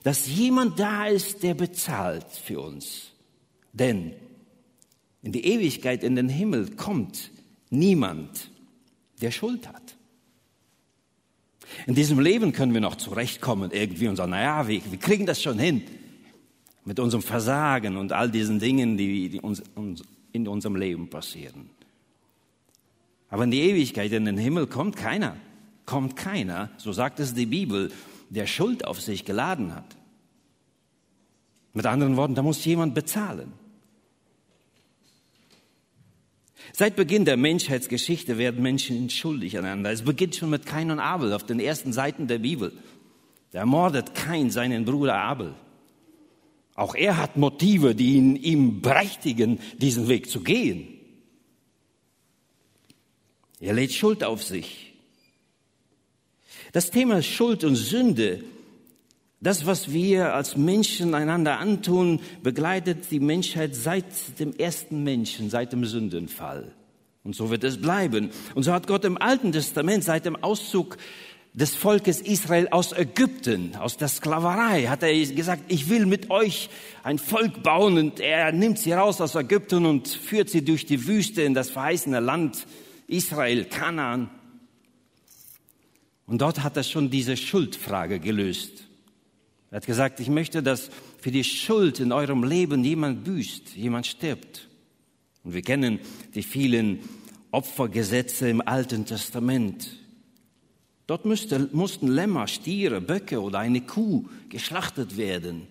dass 0.03 0.27
jemand 0.27 0.79
da 0.79 1.05
ist, 1.05 1.43
der 1.43 1.53
bezahlt 1.53 2.25
für 2.43 2.59
uns. 2.61 3.11
Denn 3.73 4.13
in 5.21 5.31
die 5.31 5.45
Ewigkeit, 5.45 6.03
in 6.03 6.15
den 6.15 6.29
Himmel 6.29 6.75
kommt 6.75 7.31
niemand, 7.69 8.49
der 9.21 9.31
Schuld 9.31 9.67
hat. 9.67 9.86
In 11.85 11.95
diesem 11.95 12.19
Leben 12.19 12.53
können 12.53 12.73
wir 12.73 12.81
noch 12.81 12.95
zurechtkommen 12.95 13.71
irgendwie 13.71 14.07
und 14.07 14.15
sagen, 14.15 14.31
naja, 14.31 14.67
wir, 14.67 14.81
wir 14.89 14.99
kriegen 14.99 15.25
das 15.25 15.41
schon 15.41 15.59
hin 15.59 15.83
mit 16.85 16.99
unserem 16.99 17.21
Versagen 17.21 17.97
und 17.97 18.13
all 18.13 18.31
diesen 18.31 18.59
Dingen, 18.59 18.97
die, 18.97 19.29
die 19.29 19.41
uns, 19.41 19.61
uns 19.75 20.03
in 20.31 20.47
unserem 20.47 20.75
Leben 20.75 21.09
passieren. 21.09 21.69
Aber 23.29 23.43
in 23.43 23.51
die 23.51 23.61
Ewigkeit, 23.61 24.11
in 24.13 24.25
den 24.25 24.37
Himmel 24.37 24.67
kommt 24.67 24.95
keiner, 24.95 25.35
kommt 25.85 26.15
keiner, 26.15 26.69
so 26.77 26.93
sagt 26.93 27.19
es 27.19 27.33
die 27.33 27.45
Bibel, 27.45 27.91
der 28.29 28.47
Schuld 28.47 28.85
auf 28.85 29.01
sich 29.01 29.25
geladen 29.25 29.75
hat. 29.75 29.97
Mit 31.73 31.85
anderen 31.85 32.15
Worten, 32.15 32.35
da 32.35 32.41
muss 32.41 32.63
jemand 32.65 32.95
bezahlen. 32.95 33.51
Seit 36.79 36.95
Beginn 36.95 37.25
der 37.25 37.37
Menschheitsgeschichte 37.37 38.37
werden 38.37 38.61
Menschen 38.61 39.09
schuldig 39.09 39.57
aneinander. 39.57 39.91
Es 39.91 40.03
beginnt 40.03 40.35
schon 40.35 40.51
mit 40.51 40.67
Kain 40.67 40.91
und 40.91 40.99
Abel 40.99 41.33
auf 41.33 41.43
den 41.43 41.59
ersten 41.59 41.91
Seiten 41.91 42.27
der 42.27 42.37
Bibel. 42.37 42.71
Da 43.49 43.61
ermordet 43.61 44.13
Kain 44.13 44.51
seinen 44.51 44.85
Bruder 44.85 45.15
Abel. 45.15 45.55
Auch 46.75 46.93
er 46.93 47.17
hat 47.17 47.35
Motive, 47.35 47.95
die 47.95 48.13
ihn, 48.13 48.35
ihm 48.35 48.83
berechtigen, 48.83 49.59
diesen 49.79 50.07
Weg 50.07 50.29
zu 50.29 50.41
gehen. 50.41 50.87
Er 53.59 53.73
lädt 53.73 53.93
Schuld 53.93 54.23
auf 54.23 54.43
sich. 54.43 54.93
Das 56.73 56.91
Thema 56.91 57.23
Schuld 57.23 57.63
und 57.63 57.75
Sünde 57.75 58.43
das, 59.39 59.65
was 59.65 59.91
wir 59.91 60.33
als 60.33 60.57
Menschen 60.57 61.13
einander 61.13 61.59
antun, 61.59 62.19
begleitet 62.41 63.11
die 63.11 63.19
Menschheit 63.19 63.75
seit 63.75 64.05
dem 64.39 64.53
ersten 64.55 65.03
Menschen, 65.03 65.49
seit 65.49 65.73
dem 65.73 65.85
Sündenfall. 65.85 66.73
Und 67.23 67.35
so 67.35 67.49
wird 67.49 67.63
es 67.63 67.79
bleiben. 67.79 68.31
Und 68.55 68.63
so 68.63 68.73
hat 68.73 68.87
Gott 68.87 69.05
im 69.05 69.21
Alten 69.21 69.51
Testament 69.51 70.03
seit 70.03 70.25
dem 70.25 70.35
Auszug 70.37 70.97
des 71.53 71.75
Volkes 71.75 72.21
Israel 72.21 72.67
aus 72.69 72.93
Ägypten, 72.93 73.75
aus 73.75 73.97
der 73.97 74.07
Sklaverei, 74.07 74.83
hat 74.87 75.03
er 75.03 75.13
gesagt, 75.13 75.63
ich 75.67 75.89
will 75.89 76.05
mit 76.05 76.29
euch 76.29 76.69
ein 77.03 77.17
Volk 77.19 77.63
bauen 77.63 77.97
und 77.97 78.19
er 78.19 78.51
nimmt 78.51 78.79
sie 78.79 78.93
raus 78.93 79.21
aus 79.21 79.35
Ägypten 79.35 79.85
und 79.85 80.07
führt 80.07 80.49
sie 80.49 80.63
durch 80.63 80.85
die 80.85 81.07
Wüste 81.07 81.41
in 81.41 81.53
das 81.53 81.69
verheißene 81.69 82.19
Land 82.19 82.65
Israel, 83.07 83.65
Kanaan. 83.65 84.29
Und 86.27 86.41
dort 86.41 86.63
hat 86.63 86.77
er 86.77 86.83
schon 86.83 87.09
diese 87.09 87.37
Schuldfrage 87.37 88.19
gelöst. 88.19 88.86
Er 89.69 89.77
hat 89.77 89.85
gesagt, 89.85 90.19
ich 90.19 90.29
möchte, 90.29 90.63
dass 90.63 90.89
für 91.19 91.31
die 91.31 91.43
Schuld 91.43 91.99
in 91.99 92.11
eurem 92.11 92.43
Leben 92.43 92.83
jemand 92.83 93.23
büßt, 93.23 93.75
jemand 93.75 94.07
stirbt. 94.07 94.69
Und 95.43 95.53
wir 95.53 95.61
kennen 95.61 95.99
die 96.35 96.43
vielen 96.43 96.99
Opfergesetze 97.51 98.49
im 98.49 98.61
Alten 98.61 99.05
Testament. 99.05 99.97
Dort 101.05 101.25
müsste, 101.25 101.69
mussten 101.71 102.07
Lämmer, 102.07 102.47
Stiere, 102.47 103.01
Böcke 103.01 103.41
oder 103.41 103.59
eine 103.59 103.81
Kuh 103.81 104.25
geschlachtet 104.49 105.17
werden. 105.17 105.67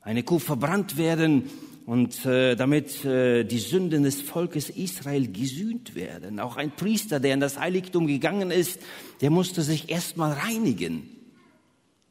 Eine 0.00 0.22
Kuh 0.22 0.38
verbrannt 0.38 0.96
werden 0.96 1.50
und 1.84 2.24
äh, 2.26 2.54
damit 2.54 3.04
äh, 3.04 3.44
die 3.44 3.58
Sünden 3.58 4.04
des 4.04 4.20
Volkes 4.20 4.70
Israel 4.70 5.30
gesühnt 5.32 5.94
werden. 5.94 6.38
Auch 6.38 6.56
ein 6.56 6.70
Priester, 6.70 7.18
der 7.18 7.34
in 7.34 7.40
das 7.40 7.58
Heiligtum 7.58 8.06
gegangen 8.06 8.50
ist, 8.50 8.80
der 9.20 9.30
musste 9.30 9.62
sich 9.62 9.88
erstmal 9.90 10.32
reinigen. 10.32 11.15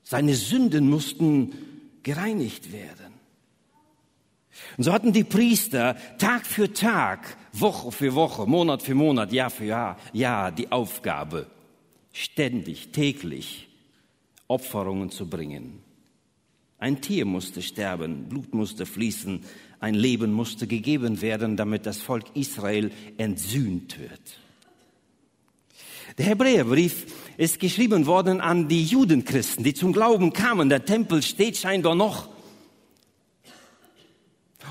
Seine 0.08 0.36
Sünden 0.36 0.88
mussten 0.88 1.52
gereinigt 2.04 2.72
werden. 2.72 3.13
Und 4.78 4.84
so 4.84 4.94
hatten 4.94 5.12
die 5.12 5.24
Priester 5.24 5.98
Tag 6.20 6.46
für 6.46 6.72
Tag, 6.72 7.36
Woche 7.52 7.91
für 7.91 8.13
Woche, 8.13 8.46
Monat 8.46 8.84
für 8.84 8.94
Monat, 8.94 9.34
Jahr 9.34 9.50
für 9.50 9.65
Jahr, 9.65 9.98
Jahr 10.13 10.52
die 10.52 10.72
Aufgabe, 10.72 11.48
ständig, 12.13 12.89
täglich 12.91 13.68
Opferungen 14.48 15.10
zu 15.10 15.28
bringen. 15.28 15.80
Ein 16.78 17.02
Tier 17.02 17.26
musste 17.26 17.63
sterben, 17.63 18.30
Blut 18.30 18.54
musste 18.54 18.86
fließen, 18.86 19.44
ein 19.80 19.96
Leben 19.96 20.34
musste 20.34 20.68
gegeben 20.68 21.22
werden, 21.22 21.58
damit 21.58 21.88
das 21.88 21.98
Volk 21.98 22.26
Israel 22.36 22.91
entsühnt 23.18 23.98
wird. 23.98 24.39
Der 26.17 26.28
Hebräerbrief 26.28 27.08
ist 27.38 27.60
geschrieben 27.60 28.06
worden 28.06 28.39
an 28.39 28.67
die 28.67 28.84
Judenchristen, 28.84 29.63
die 29.63 29.73
zum 29.73 29.91
Glauben 29.91 30.32
kamen. 30.32 30.69
Der 30.69 30.86
Tempel 30.86 31.21
steht 31.21 31.58
scheinbar 31.58 31.95
noch. 31.95 32.30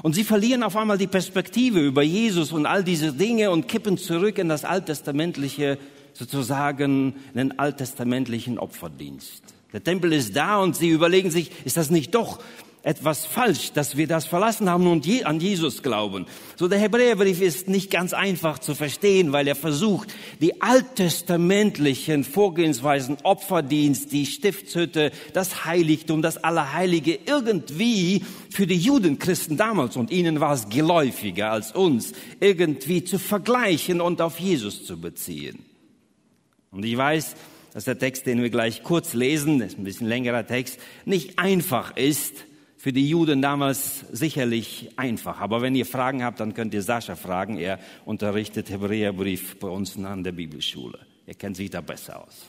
Und 0.02 0.14
sie 0.14 0.24
verlieren 0.24 0.62
auf 0.62 0.76
einmal 0.76 0.98
die 0.98 1.06
Perspektive 1.06 1.80
über 1.80 2.02
Jesus 2.02 2.50
und 2.52 2.66
all 2.66 2.82
diese 2.82 3.12
Dinge 3.12 3.50
und 3.50 3.68
kippen 3.68 3.98
zurück 3.98 4.38
in 4.38 4.48
das 4.48 4.64
alttestamentliche, 4.64 5.78
sozusagen, 6.14 7.14
in 7.32 7.38
den 7.38 7.58
alttestamentlichen 7.58 8.58
Opferdienst. 8.58 9.42
Der 9.72 9.84
Tempel 9.84 10.12
ist 10.12 10.34
da 10.34 10.60
und 10.60 10.76
sie 10.76 10.88
überlegen 10.88 11.30
sich, 11.30 11.50
ist 11.64 11.76
das 11.76 11.90
nicht 11.90 12.14
doch 12.14 12.40
etwas 12.84 13.24
falsch, 13.24 13.72
dass 13.72 13.96
wir 13.96 14.06
das 14.06 14.26
verlassen 14.26 14.68
haben 14.68 14.86
und 14.86 15.06
je, 15.06 15.24
an 15.24 15.40
Jesus 15.40 15.82
glauben. 15.82 16.26
So 16.56 16.68
der 16.68 16.78
Hebräerbrief 16.78 17.40
ist 17.40 17.66
nicht 17.66 17.90
ganz 17.90 18.12
einfach 18.12 18.58
zu 18.58 18.74
verstehen, 18.74 19.32
weil 19.32 19.48
er 19.48 19.54
versucht, 19.54 20.14
die 20.40 20.60
alttestamentlichen 20.60 22.24
Vorgehensweisen, 22.24 23.16
Opferdienst, 23.22 24.12
die 24.12 24.26
Stiftshütte, 24.26 25.12
das 25.32 25.64
Heiligtum, 25.64 26.20
das 26.20 26.36
Allerheilige 26.44 27.18
irgendwie 27.24 28.22
für 28.50 28.66
die 28.66 28.76
Judenchristen 28.76 29.56
damals 29.56 29.96
und 29.96 30.10
ihnen 30.10 30.40
war 30.40 30.52
es 30.52 30.68
geläufiger 30.68 31.50
als 31.50 31.72
uns, 31.72 32.12
irgendwie 32.38 33.02
zu 33.02 33.18
vergleichen 33.18 34.02
und 34.02 34.20
auf 34.20 34.38
Jesus 34.38 34.84
zu 34.84 35.00
beziehen. 35.00 35.64
Und 36.70 36.84
ich 36.84 36.96
weiß, 36.96 37.34
dass 37.72 37.84
der 37.84 37.98
Text, 37.98 38.26
den 38.26 38.42
wir 38.42 38.50
gleich 38.50 38.82
kurz 38.82 39.14
lesen, 39.14 39.62
ist 39.62 39.78
ein 39.78 39.84
bisschen 39.84 40.06
längerer 40.06 40.46
Text, 40.46 40.78
nicht 41.06 41.38
einfach 41.38 41.96
ist, 41.96 42.44
für 42.84 42.92
die 42.92 43.08
Juden 43.08 43.40
damals 43.40 44.00
sicherlich 44.12 44.90
einfach. 44.96 45.40
Aber 45.40 45.62
wenn 45.62 45.74
ihr 45.74 45.86
Fragen 45.86 46.22
habt, 46.22 46.38
dann 46.38 46.52
könnt 46.52 46.74
ihr 46.74 46.82
Sascha 46.82 47.16
fragen. 47.16 47.56
Er 47.56 47.78
unterrichtet 48.04 48.68
Hebräerbrief 48.68 49.56
bei 49.58 49.68
uns 49.68 49.96
an 49.96 50.22
der 50.22 50.32
Bibelschule. 50.32 50.98
Er 51.26 51.32
kennt 51.32 51.56
sich 51.56 51.70
da 51.70 51.80
besser 51.80 52.22
aus. 52.22 52.44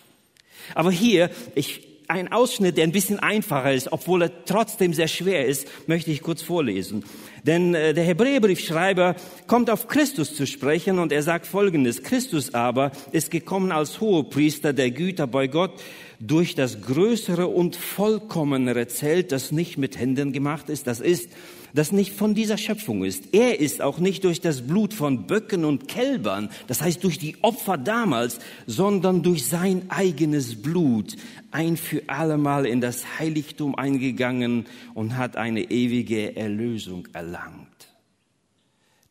Aber 0.74 0.91
hier, 0.91 1.30
ich, 1.56 1.88
ein 2.08 2.32
Ausschnitt, 2.32 2.78
der 2.78 2.84
ein 2.84 2.91
bisschen 2.91 3.20
einfacher 3.20 3.74
ist, 3.74 3.91
obwohl 3.91 4.24
er 4.24 4.46
trotzdem 4.46 4.94
sehr 4.94 5.08
schwer 5.08 5.46
ist, 5.46 5.68
möchte 5.88 6.12
ich 6.12 6.22
kurz 6.22 6.41
vorlesen. 6.41 7.04
Denn 7.44 7.74
äh, 7.74 7.94
der 7.94 8.04
Hebräerbriefschreiber 8.04 9.15
kommt 9.48 9.70
auf 9.70 9.88
Christus 9.88 10.36
zu 10.36 10.48
sprechen 10.48 11.00
und 11.00 11.12
er 11.12 11.24
sagt 11.24 11.46
Folgendes. 11.46 12.04
Christus 12.04 12.54
aber 12.54 12.91
ist 13.12 13.32
gekommen 13.32 13.72
als 13.72 14.02
Hohepriester 14.02 14.74
der 14.74 14.91
Güter 14.91 15.28
bei 15.28 15.48
Gott 15.48 15.74
durch 16.20 16.56
das 16.56 16.82
größere 16.82 17.48
und 17.48 17.76
vollkommenere 17.76 18.88
Zelt, 18.88 19.32
das 19.32 19.52
nicht 19.52 19.78
mit 19.78 20.00
Händen 20.00 20.32
gemacht 20.32 20.70
ist, 20.70 20.88
das 20.88 21.00
ist, 21.00 21.30
das 21.76 21.92
nicht 21.92 22.14
von 22.14 22.34
dieser 22.34 22.58
Schöpfung 22.58 23.04
ist. 23.04 23.34
Er 23.34 23.60
ist 23.60 23.82
auch 23.82 24.00
nicht 24.00 24.24
durch 24.24 24.42
das 24.42 24.66
Blut 24.66 24.94
von 24.94 25.28
Böcken 25.28 25.66
und 25.66 25.88
Kälbern, 25.88 26.50
das 26.68 26.82
heißt 26.82 27.04
durch 27.04 27.20
die 27.20 27.36
Opfer 27.44 27.78
damals, 27.78 28.40
sondern 28.66 29.22
durch 29.22 29.46
sein 29.46 29.84
eigenes 29.90 30.62
Blut 30.62 31.16
ein 31.52 31.78
für 31.78 32.02
allemal 32.08 32.66
in 32.66 32.82
das 32.82 33.20
Heiligtum 33.20 33.76
eingegangen 33.76 34.66
und 34.94 35.18
hat 35.18 35.36
eine 35.36 35.70
ewige 35.70 36.36
Erlösung 36.36 37.08
erlangt. 37.14 37.68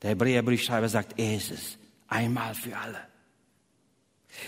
Der 0.03 0.11
Hebräerbriefschreiber 0.11 0.89
sagt, 0.89 1.19
er 1.19 1.37
ist 1.37 1.51
es, 1.51 1.79
einmal 2.09 2.55
für 2.55 2.77
alle. 2.77 3.14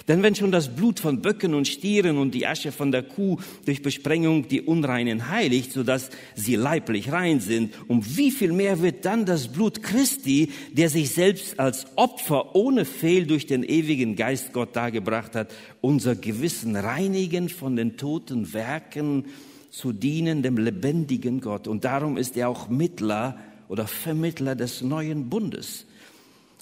Denn 0.08 0.22
wenn 0.22 0.34
schon 0.34 0.52
das 0.52 0.74
Blut 0.74 1.00
von 1.00 1.22
Böcken 1.22 1.54
und 1.54 1.66
Stieren 1.66 2.18
und 2.18 2.32
die 2.32 2.46
Asche 2.46 2.70
von 2.70 2.92
der 2.92 3.02
Kuh 3.02 3.38
durch 3.64 3.82
Besprengung 3.82 4.46
die 4.48 4.62
Unreinen 4.62 5.30
heiligt, 5.30 5.72
sodass 5.72 6.10
sie 6.34 6.56
leiblich 6.56 7.12
rein 7.12 7.40
sind, 7.40 7.74
um 7.88 8.04
wie 8.16 8.30
viel 8.30 8.52
mehr 8.52 8.82
wird 8.82 9.04
dann 9.04 9.24
das 9.24 9.48
Blut 9.48 9.82
Christi, 9.82 10.50
der 10.72 10.90
sich 10.90 11.10
selbst 11.10 11.58
als 11.58 11.86
Opfer 11.96 12.54
ohne 12.54 12.84
Fehl 12.84 13.26
durch 13.26 13.46
den 13.46 13.62
ewigen 13.62 14.16
Geist 14.16 14.52
Gott 14.52 14.76
dargebracht 14.76 15.34
hat, 15.34 15.52
unser 15.80 16.14
Gewissen 16.14 16.76
reinigen 16.76 17.48
von 17.48 17.76
den 17.76 17.96
toten 17.96 18.52
Werken 18.52 19.24
zu 19.70 19.92
dienen 19.92 20.42
dem 20.42 20.56
lebendigen 20.56 21.40
Gott. 21.40 21.68
Und 21.68 21.84
darum 21.84 22.16
ist 22.16 22.36
er 22.36 22.48
auch 22.48 22.68
Mittler 22.68 23.38
oder 23.68 23.86
Vermittler 23.86 24.54
des 24.54 24.82
neuen 24.82 25.28
Bundes 25.28 25.86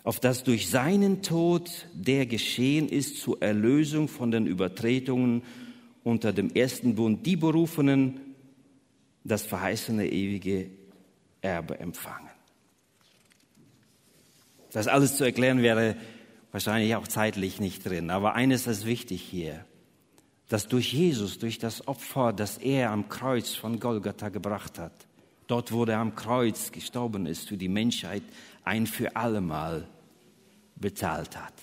auf 0.04 0.20
das 0.20 0.44
durch 0.44 0.68
seinen 0.68 1.22
Tod 1.22 1.88
der 1.94 2.26
geschehen 2.26 2.88
ist 2.88 3.20
zur 3.20 3.42
Erlösung 3.42 4.06
von 4.06 4.30
den 4.30 4.46
Übertretungen 4.46 5.42
unter 6.04 6.32
dem 6.32 6.50
ersten 6.50 6.94
Bund, 6.94 7.26
die 7.26 7.36
Berufenen 7.36 8.20
das 9.24 9.46
verheißene 9.46 10.06
ewige 10.06 10.68
Erbe 11.40 11.80
empfangen. 11.80 12.28
Das 14.72 14.86
alles 14.86 15.16
zu 15.16 15.24
erklären 15.24 15.62
wäre 15.62 15.96
wahrscheinlich 16.52 16.94
auch 16.96 17.08
zeitlich 17.08 17.58
nicht 17.58 17.86
drin. 17.86 18.10
Aber 18.10 18.34
eines 18.34 18.66
ist 18.66 18.84
wichtig 18.84 19.22
hier, 19.22 19.64
dass 20.48 20.68
durch 20.68 20.92
Jesus, 20.92 21.38
durch 21.38 21.58
das 21.58 21.88
Opfer, 21.88 22.34
das 22.34 22.58
er 22.58 22.90
am 22.90 23.08
Kreuz 23.08 23.54
von 23.54 23.80
Golgatha 23.80 24.28
gebracht 24.28 24.78
hat, 24.78 24.92
dort, 25.46 25.72
wo 25.72 25.84
er 25.84 25.98
am 25.98 26.14
Kreuz 26.14 26.72
gestorben 26.72 27.24
ist 27.24 27.48
für 27.48 27.56
die 27.56 27.68
Menschheit, 27.68 28.22
ein 28.64 28.86
für 28.86 29.16
allemal 29.16 29.88
bezahlt 30.84 31.34
hat. 31.34 31.54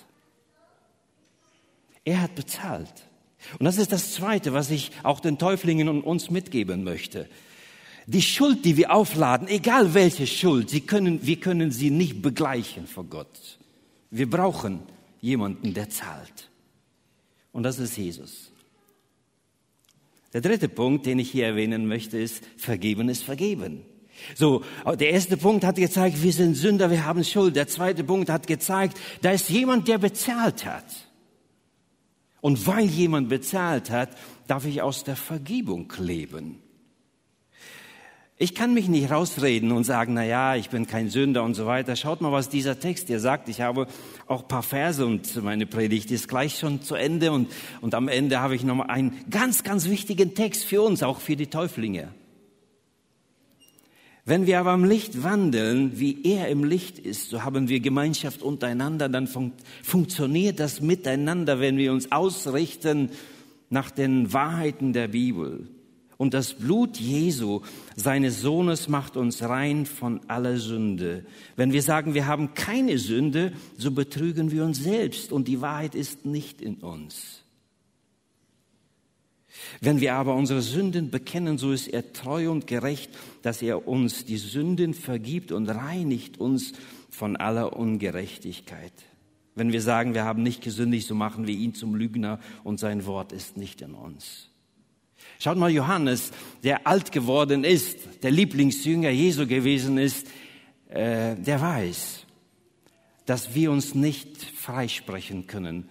Er 2.04 2.24
hat 2.24 2.34
bezahlt. 2.34 2.92
Und 3.60 3.66
das 3.66 3.78
ist 3.78 3.92
das 3.92 4.14
Zweite, 4.14 4.52
was 4.52 4.72
ich 4.72 4.92
auch 5.04 5.20
den 5.20 5.38
Täuflingen 5.38 5.90
und 5.90 6.02
uns 6.02 6.32
mitgeben 6.32 6.84
möchte. 6.84 7.30
Die 8.08 8.24
Schuld, 8.24 8.66
die 8.66 8.78
wir 8.78 8.92
aufladen, 8.92 9.48
egal 9.48 9.94
welche 9.94 10.26
Schuld, 10.26 10.72
sie 10.72 10.82
können, 10.82 11.24
wir 11.24 11.40
können 11.40 11.72
sie 11.72 11.92
nicht 11.92 12.24
begleichen 12.24 12.88
vor 12.88 13.04
Gott. 13.04 13.60
Wir 14.10 14.28
brauchen 14.28 14.80
jemanden, 15.22 15.76
der 15.76 15.92
zahlt. 15.92 16.50
Und 17.52 17.62
das 17.62 17.78
ist 17.78 17.96
Jesus. 17.96 18.52
Der 20.34 20.42
dritte 20.42 20.68
Punkt, 20.68 21.06
den 21.06 21.20
ich 21.20 21.30
hier 21.30 21.46
erwähnen 21.46 21.88
möchte, 21.88 22.18
ist, 22.18 22.44
vergeben 22.58 23.08
ist 23.08 23.24
vergeben. 23.24 23.86
So, 24.36 24.64
der 25.00 25.12
erste 25.12 25.38
Punkt 25.38 25.64
hat 25.64 25.76
gezeigt, 25.76 26.22
wir 26.22 26.34
sind 26.34 26.56
Sünder, 26.56 26.90
wir 26.90 27.06
haben 27.06 27.24
Schuld. 27.24 27.56
Der 27.56 27.68
zweite 27.68 28.04
Punkt 28.04 28.30
hat 28.30 28.48
gezeigt, 28.48 28.98
da 29.22 29.32
ist 29.32 29.50
jemand, 29.50 29.88
der 29.88 29.98
bezahlt 29.98 30.66
hat. 30.66 30.86
Und 32.42 32.66
weil 32.66 32.86
jemand 32.86 33.30
bezahlt 33.30 33.92
hat, 33.92 34.10
darf 34.48 34.66
ich 34.66 34.82
aus 34.82 35.04
der 35.04 35.16
Vergebung 35.16 35.94
leben. 35.98 36.60
Ich 38.42 38.56
kann 38.56 38.74
mich 38.74 38.88
nicht 38.88 39.12
rausreden 39.12 39.72
und 39.72 39.84
sagen, 39.84 40.16
na 40.16 40.26
ja, 40.26 40.56
ich 40.56 40.72
bin 40.72 40.88
kein 40.88 41.10
Sünder 41.10 41.44
und 41.44 41.54
so 41.54 41.68
weiter. 41.68 41.96
Schaut 41.96 42.22
mal, 42.22 42.32
was 42.32 42.50
dieser 42.50 42.80
Text 42.80 43.06
hier 43.06 43.20
sagt. 43.20 43.50
Ich 43.50 43.62
habe 43.62 43.86
auch 44.26 44.48
paar 44.48 44.64
Verse 44.64 45.06
und 45.06 45.44
meine 45.44 45.68
Predigt 45.68 46.10
ist 46.10 46.28
gleich 46.28 46.58
schon 46.58 46.82
zu 46.82 46.96
Ende 46.96 47.32
und, 47.32 47.52
und 47.82 47.94
am 47.94 48.08
Ende 48.08 48.40
habe 48.40 48.56
ich 48.56 48.64
noch 48.64 48.74
mal 48.74 48.88
einen 48.88 49.24
ganz, 49.30 49.64
ganz 49.64 49.88
wichtigen 49.88 50.34
Text 50.34 50.66
für 50.66 50.82
uns, 50.82 51.04
auch 51.04 51.20
für 51.20 51.36
die 51.36 51.52
Täuflinge. 51.52 52.08
Wenn 54.24 54.46
wir 54.46 54.60
aber 54.60 54.74
im 54.74 54.84
Licht 54.84 55.24
wandeln, 55.24 56.00
wie 56.00 56.24
er 56.24 56.48
im 56.50 56.64
Licht 56.64 57.00
ist, 57.00 57.30
so 57.30 57.44
haben 57.44 57.70
wir 57.70 57.80
Gemeinschaft 57.80 58.44
untereinander, 58.44 59.10
dann 59.10 59.26
fun 59.28 59.54
funktioniert 59.82 60.60
das 60.60 60.80
miteinander, 60.80 61.60
wenn 61.60 61.78
wir 61.78 61.92
uns 61.92 62.12
ausrichten 62.12 63.10
nach 63.70 63.90
den 63.90 64.32
Wahrheiten 64.32 64.94
der 64.94 65.08
Bibel. 65.08 65.68
Und 66.18 66.36
das 66.36 66.54
Blut 66.54 66.98
Jesu, 66.98 67.62
seines 67.96 68.42
Sohnes, 68.42 68.88
macht 68.88 69.18
uns 69.18 69.42
rein 69.42 69.88
von 69.88 70.22
aller 70.28 70.58
Sünde. 70.58 71.26
Wenn 71.56 71.72
wir 71.72 71.82
sagen, 71.82 72.14
wir 72.14 72.28
haben 72.28 72.54
keine 72.54 73.00
Sünde, 73.00 73.54
so 73.76 73.90
betrügen 73.90 74.52
wir 74.52 74.64
uns 74.64 74.84
selbst 74.84 75.32
und 75.32 75.48
die 75.48 75.62
Wahrheit 75.62 75.96
ist 75.96 76.28
nicht 76.28 76.62
in 76.62 76.76
uns. 76.76 77.44
Wenn 79.80 80.02
wir 80.02 80.16
aber 80.16 80.36
unsere 80.36 80.62
Sünden 80.62 81.10
bekennen, 81.10 81.58
so 81.58 81.72
ist 81.72 81.88
er 81.88 82.14
treu 82.14 82.52
und 82.52 82.68
gerecht, 82.68 83.12
dass 83.42 83.62
er 83.62 83.88
uns 83.88 84.26
die 84.26 84.38
Sünden 84.38 84.94
vergibt 84.94 85.52
und 85.52 85.70
reinigt 85.70 86.40
uns 86.40 86.74
von 87.10 87.36
aller 87.36 87.76
Ungerechtigkeit. 87.76 88.94
Wenn 89.56 89.74
wir 89.74 89.82
sagen, 89.82 90.14
wir 90.14 90.24
haben 90.24 90.44
nicht 90.44 90.62
gesündigt, 90.62 91.08
so 91.08 91.16
machen 91.16 91.46
wir 91.48 91.56
ihn 91.56 91.74
zum 91.74 91.96
Lügner 91.96 92.40
und 92.64 92.80
sein 92.80 93.06
Wort 93.06 93.32
ist 93.32 93.58
nicht 93.58 93.82
in 93.82 93.94
uns. 93.94 94.50
Schaut 95.40 95.58
mal, 95.58 95.72
Johannes, 95.72 96.32
der 96.64 96.88
alt 96.88 97.12
geworden 97.12 97.64
ist, 97.64 97.98
der 98.24 98.32
Lieblingsjünger 98.32 99.10
Jesu 99.10 99.48
gewesen 99.48 99.98
ist, 99.98 100.28
äh, 100.90 101.36
der 101.36 101.62
weiß, 101.62 102.26
dass 103.26 103.54
wir 103.56 103.72
uns 103.72 103.96
nicht 103.96 104.42
freisprechen 104.42 105.48
können. 105.48 105.90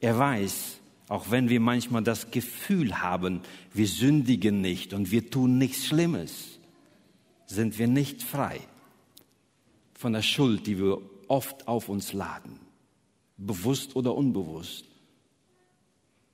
Er 0.00 0.18
weiß, 0.18 0.80
auch 1.08 1.30
wenn 1.30 1.48
wir 1.48 1.60
manchmal 1.60 2.02
das 2.02 2.30
Gefühl 2.30 3.00
haben, 3.00 3.40
wir 3.72 3.86
sündigen 3.86 4.60
nicht 4.60 4.94
und 4.94 5.10
wir 5.10 5.30
tun 5.30 5.58
nichts 5.58 5.86
Schlimmes, 5.86 6.58
sind 7.46 7.78
wir 7.78 7.88
nicht 7.88 8.22
frei 8.22 8.60
von 9.94 10.12
der 10.12 10.22
Schuld, 10.22 10.66
die 10.66 10.78
wir 10.78 10.98
oft 11.28 11.68
auf 11.68 11.88
uns 11.88 12.12
laden, 12.12 12.58
bewusst 13.36 13.96
oder 13.96 14.14
unbewusst. 14.14 14.86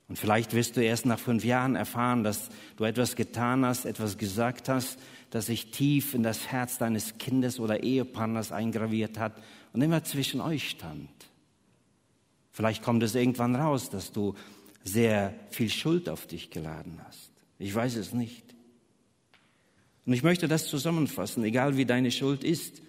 Und 0.07 0.17
vielleicht 0.17 0.53
wirst 0.53 0.75
du 0.75 0.83
erst 0.83 1.05
nach 1.05 1.19
fünf 1.19 1.45
Jahren 1.45 1.75
erfahren, 1.75 2.23
dass 2.23 2.49
du 2.75 2.83
etwas 2.83 3.15
getan 3.15 3.65
hast, 3.65 3.85
etwas 3.85 4.17
gesagt 4.17 4.67
hast, 4.67 4.99
das 5.29 5.45
sich 5.45 5.71
tief 5.71 6.13
in 6.13 6.23
das 6.23 6.47
Herz 6.47 6.77
deines 6.77 7.17
Kindes 7.17 7.61
oder 7.61 7.83
Ehepartners 7.83 8.51
eingraviert 8.51 9.17
hat 9.17 9.41
und 9.71 9.81
immer 9.81 10.03
zwischen 10.03 10.41
euch 10.41 10.69
stand. 10.69 11.09
Vielleicht 12.51 12.83
kommt 12.83 13.01
es 13.03 13.15
irgendwann 13.15 13.55
raus, 13.55 13.89
dass 13.89 14.11
du 14.11 14.35
sehr 14.83 15.33
viel 15.49 15.69
Schuld 15.69 16.09
auf 16.09 16.27
dich 16.27 16.49
geladen 16.49 16.99
hast. 17.05 17.31
Ich 17.59 17.73
weiß 17.73 17.95
es 17.95 18.13
nicht. 18.13 18.43
Und 20.05 20.13
ich 20.13 20.23
möchte 20.23 20.47
das 20.47 20.67
zusammenfassen, 20.67 21.43
egal 21.43 21.77
wie 21.77 21.85
deine 21.85 22.11
Schuld 22.11 22.43
ist. 22.43 22.81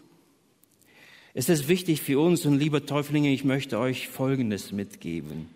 Es 1.34 1.48
ist 1.48 1.68
wichtig 1.68 2.02
für 2.02 2.20
uns 2.20 2.46
und 2.46 2.58
liebe 2.58 2.84
Täuflinge, 2.84 3.30
ich 3.30 3.44
möchte 3.44 3.78
euch 3.78 4.08
Folgendes 4.08 4.72
mitgeben. 4.72 5.48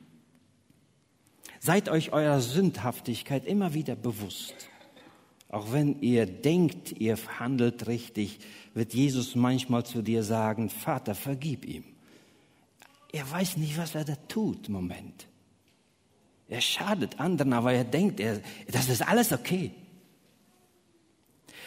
Seid 1.61 1.89
euch 1.89 2.13
eurer 2.13 2.41
Sündhaftigkeit 2.41 3.47
immer 3.47 3.75
wieder 3.75 3.97
bewusst. 3.97 4.55
Auch 5.49 5.73
wenn 5.73 6.01
ihr 6.01 6.27
denkt, 6.27 6.93
ihr 6.93 7.17
handelt 7.39 7.87
richtig, 7.87 8.41
wird 8.75 8.95
Jesus 8.95 9.35
manchmal 9.35 9.85
zu 9.87 10.03
dir 10.03 10.23
sagen, 10.23 10.71
Vater, 10.71 11.15
vergib 11.15 11.65
ihm. 11.65 11.85
Er 13.13 13.31
weiß 13.31 13.57
nicht, 13.57 13.79
was 13.79 13.95
er 13.95 14.05
da 14.05 14.17
tut 14.29 14.69
Moment. 14.69 15.27
Er 16.49 16.61
schadet 16.61 17.19
anderen, 17.19 17.53
aber 17.53 17.73
er 17.73 17.85
denkt, 17.85 18.21
er, 18.21 18.41
das 18.71 18.89
ist 18.89 19.07
alles 19.07 19.33
okay. 19.33 19.73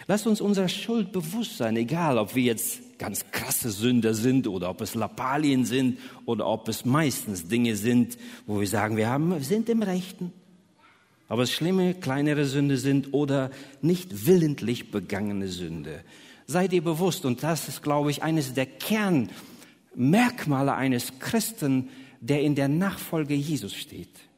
Lasst 0.07 0.25
uns 0.25 0.41
unserer 0.41 0.69
Schuld 0.69 1.11
bewusst 1.11 1.57
sein, 1.57 1.75
egal 1.75 2.17
ob 2.17 2.33
wir 2.33 2.43
jetzt 2.43 2.97
ganz 2.97 3.25
krasse 3.31 3.69
Sünder 3.69 4.13
sind 4.13 4.47
oder 4.47 4.69
ob 4.69 4.81
es 4.81 4.95
Lappalien 4.95 5.65
sind 5.65 5.99
oder 6.25 6.47
ob 6.47 6.67
es 6.67 6.85
meistens 6.85 7.47
Dinge 7.47 7.75
sind, 7.75 8.17
wo 8.47 8.59
wir 8.59 8.67
sagen, 8.67 8.97
wir, 8.97 9.09
haben, 9.09 9.31
wir 9.31 9.41
sind 9.41 9.69
im 9.69 9.83
Rechten. 9.83 10.33
Aber 11.27 11.43
es 11.43 11.51
schlimme, 11.51 11.93
kleinere 11.93 12.45
Sünde 12.45 12.77
sind 12.77 13.13
oder 13.13 13.51
nicht 13.81 14.25
willentlich 14.25 14.89
begangene 14.89 15.49
Sünde. 15.49 16.03
Seid 16.47 16.73
ihr 16.73 16.83
bewusst, 16.83 17.25
und 17.25 17.43
das 17.43 17.67
ist, 17.67 17.83
glaube 17.83 18.09
ich, 18.09 18.23
eines 18.23 18.55
der 18.55 18.65
Kernmerkmale 18.65 20.73
eines 20.73 21.19
Christen, 21.19 21.89
der 22.19 22.41
in 22.41 22.55
der 22.55 22.67
Nachfolge 22.67 23.35
Jesus 23.35 23.75
steht. 23.75 24.28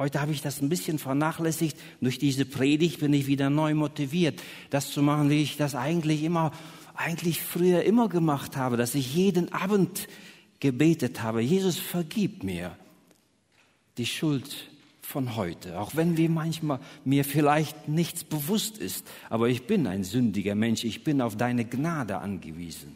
Heute 0.00 0.22
habe 0.22 0.32
ich 0.32 0.40
das 0.40 0.62
ein 0.62 0.70
bisschen 0.70 0.98
vernachlässigt. 0.98 1.76
Durch 2.00 2.18
diese 2.18 2.46
Predigt 2.46 3.00
bin 3.00 3.12
ich 3.12 3.26
wieder 3.26 3.50
neu 3.50 3.74
motiviert, 3.74 4.40
das 4.70 4.92
zu 4.92 5.02
machen, 5.02 5.28
wie 5.28 5.42
ich 5.42 5.58
das 5.58 5.74
eigentlich 5.74 6.22
immer, 6.22 6.52
eigentlich 6.94 7.42
früher 7.42 7.82
immer 7.82 8.08
gemacht 8.08 8.56
habe, 8.56 8.78
dass 8.78 8.94
ich 8.94 9.14
jeden 9.14 9.52
Abend 9.52 10.08
gebetet 10.58 11.22
habe. 11.22 11.42
Jesus, 11.42 11.78
vergib 11.78 12.44
mir 12.44 12.78
die 13.98 14.06
Schuld 14.06 14.70
von 15.02 15.36
heute, 15.36 15.78
auch 15.78 15.94
wenn 15.94 16.14
mir 16.14 16.30
manchmal 16.30 16.80
mir 17.04 17.26
vielleicht 17.26 17.88
nichts 17.88 18.24
bewusst 18.24 18.78
ist, 18.78 19.06
aber 19.28 19.50
ich 19.50 19.66
bin 19.66 19.86
ein 19.86 20.04
sündiger 20.04 20.54
Mensch, 20.54 20.82
ich 20.84 21.04
bin 21.04 21.20
auf 21.20 21.36
deine 21.36 21.66
Gnade 21.66 22.20
angewiesen. 22.20 22.94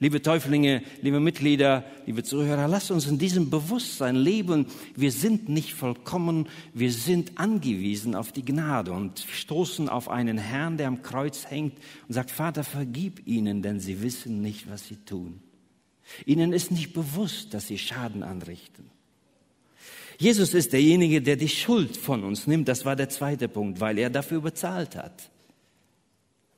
Liebe 0.00 0.22
Täuflinge, 0.22 0.82
liebe 1.02 1.18
Mitglieder, 1.18 1.84
liebe 2.06 2.22
Zuhörer, 2.22 2.68
lasst 2.68 2.92
uns 2.92 3.08
in 3.08 3.18
diesem 3.18 3.50
Bewusstsein 3.50 4.14
leben. 4.14 4.66
Wir 4.94 5.10
sind 5.10 5.48
nicht 5.48 5.74
vollkommen, 5.74 6.48
wir 6.72 6.92
sind 6.92 7.36
angewiesen 7.36 8.14
auf 8.14 8.30
die 8.30 8.44
Gnade 8.44 8.92
und 8.92 9.18
stoßen 9.18 9.88
auf 9.88 10.08
einen 10.08 10.38
Herrn, 10.38 10.76
der 10.76 10.86
am 10.86 11.02
Kreuz 11.02 11.50
hängt 11.50 11.76
und 12.06 12.14
sagt, 12.14 12.30
Vater, 12.30 12.62
vergib 12.62 13.26
ihnen, 13.26 13.60
denn 13.60 13.80
sie 13.80 14.00
wissen 14.00 14.40
nicht, 14.40 14.70
was 14.70 14.86
sie 14.86 14.98
tun. 15.04 15.40
Ihnen 16.24 16.52
ist 16.52 16.70
nicht 16.70 16.92
bewusst, 16.92 17.52
dass 17.52 17.66
sie 17.66 17.78
Schaden 17.78 18.22
anrichten. 18.22 18.84
Jesus 20.16 20.54
ist 20.54 20.72
derjenige, 20.72 21.22
der 21.22 21.34
die 21.34 21.48
Schuld 21.48 21.96
von 21.96 22.22
uns 22.22 22.46
nimmt. 22.46 22.68
Das 22.68 22.84
war 22.84 22.94
der 22.94 23.08
zweite 23.08 23.48
Punkt, 23.48 23.80
weil 23.80 23.98
er 23.98 24.10
dafür 24.10 24.42
bezahlt 24.42 24.94
hat. 24.94 25.28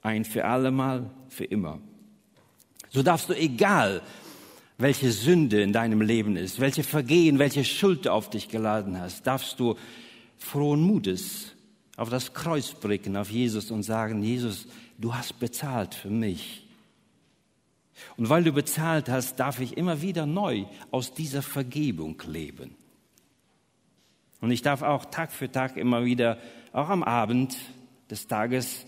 Ein 0.03 0.27
für 0.27 0.45
allemal, 0.45 1.11
für 1.29 1.45
immer. 1.45 1.81
So 2.91 3.03
darfst 3.03 3.29
du, 3.29 3.35
egal 3.35 4.03
welche 4.79 5.13
Sünde 5.13 5.63
in 5.63 5.73
deinem 5.73 6.01
Leben 6.01 6.37
ist, 6.37 6.59
welche 6.59 6.83
Vergehen, 6.83 7.39
welche 7.39 7.65
Schuld 7.65 8.09
auf 8.09 8.31
dich 8.31 8.49
geladen 8.49 8.99
hast, 8.99 9.27
darfst 9.27 9.61
du 9.61 9.77
frohen 10.39 10.81
Mutes 10.81 11.53
auf 11.97 12.09
das 12.09 12.33
Kreuz 12.33 12.73
blicken, 12.73 13.17
auf 13.17 13.31
Jesus 13.31 13.71
und 13.71 13.83
sagen, 13.83 14.23
Jesus, 14.23 14.67
du 14.99 15.15
hast 15.15 15.39
bezahlt 15.39 15.95
für 15.95 16.09
mich. 16.09 16.67
Und 18.17 18.31
weil 18.31 18.43
du 18.43 18.53
bezahlt 18.53 19.11
hast, 19.11 19.39
darf 19.39 19.61
ich 19.61 19.77
immer 19.77 20.01
wieder 20.01 20.25
neu 20.25 20.65
aus 20.91 21.13
dieser 21.13 21.43
Vergebung 21.43 22.21
leben. 22.27 22.75
Und 24.41 24.51
ich 24.51 24.63
darf 24.63 24.81
auch 24.81 25.05
Tag 25.05 25.33
für 25.33 25.53
Tag 25.53 25.77
immer 25.77 26.07
wieder, 26.07 26.39
auch 26.73 26.89
am 26.89 27.03
Abend 27.03 27.57
des 28.11 28.27
Tages, 28.27 28.87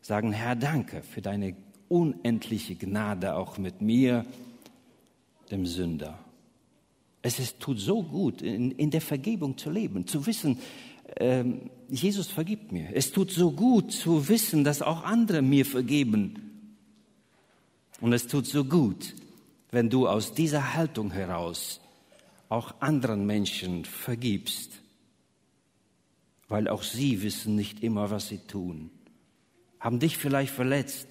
sagen, 0.00 0.32
Herr, 0.32 0.56
danke 0.56 1.02
für 1.02 1.22
deine 1.22 1.54
unendliche 1.92 2.74
Gnade 2.74 3.36
auch 3.36 3.58
mit 3.58 3.82
mir, 3.82 4.24
dem 5.50 5.66
Sünder. 5.66 6.18
Es 7.20 7.38
ist, 7.38 7.60
tut 7.60 7.78
so 7.78 8.02
gut, 8.02 8.40
in, 8.40 8.70
in 8.72 8.90
der 8.90 9.02
Vergebung 9.02 9.58
zu 9.58 9.70
leben, 9.70 10.06
zu 10.06 10.26
wissen, 10.26 10.58
ähm, 11.16 11.70
Jesus 11.90 12.28
vergibt 12.28 12.72
mir. 12.72 12.88
Es 12.94 13.12
tut 13.12 13.30
so 13.30 13.52
gut 13.52 13.92
zu 13.92 14.26
wissen, 14.28 14.64
dass 14.64 14.80
auch 14.80 15.04
andere 15.04 15.42
mir 15.42 15.66
vergeben. 15.66 16.78
Und 18.00 18.14
es 18.14 18.26
tut 18.26 18.46
so 18.46 18.64
gut, 18.64 19.14
wenn 19.70 19.90
du 19.90 20.08
aus 20.08 20.32
dieser 20.32 20.74
Haltung 20.74 21.12
heraus 21.12 21.80
auch 22.48 22.74
anderen 22.80 23.26
Menschen 23.26 23.84
vergibst, 23.84 24.80
weil 26.48 26.68
auch 26.68 26.82
sie 26.82 27.22
wissen 27.22 27.54
nicht 27.54 27.82
immer, 27.82 28.10
was 28.10 28.28
sie 28.28 28.38
tun, 28.38 28.90
haben 29.78 29.98
dich 29.98 30.16
vielleicht 30.16 30.52
verletzt, 30.52 31.08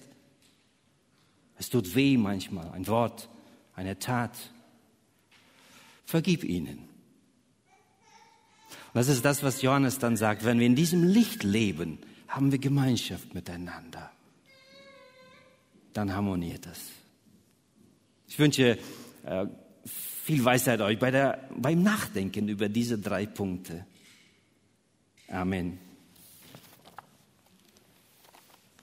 es 1.62 1.70
tut 1.70 1.94
weh 1.94 2.16
manchmal, 2.16 2.72
ein 2.72 2.88
Wort, 2.88 3.28
eine 3.76 3.96
Tat. 3.96 4.36
Vergib 6.04 6.42
ihnen. 6.42 6.78
Und 8.68 8.94
das 8.94 9.06
ist 9.06 9.24
das, 9.24 9.44
was 9.44 9.62
Johannes 9.62 10.00
dann 10.00 10.16
sagt. 10.16 10.44
Wenn 10.44 10.58
wir 10.58 10.66
in 10.66 10.74
diesem 10.74 11.04
Licht 11.04 11.44
leben, 11.44 11.98
haben 12.26 12.50
wir 12.50 12.58
Gemeinschaft 12.58 13.32
miteinander. 13.32 14.10
Dann 15.92 16.12
harmoniert 16.12 16.66
das. 16.66 16.80
Ich 18.26 18.40
wünsche 18.40 18.76
äh, 19.24 19.46
viel 19.84 20.44
Weisheit 20.44 20.80
euch 20.80 20.98
bei 20.98 21.12
der, 21.12 21.48
beim 21.56 21.80
Nachdenken 21.80 22.48
über 22.48 22.68
diese 22.68 22.98
drei 22.98 23.24
Punkte. 23.24 23.86
Amen. 25.28 25.78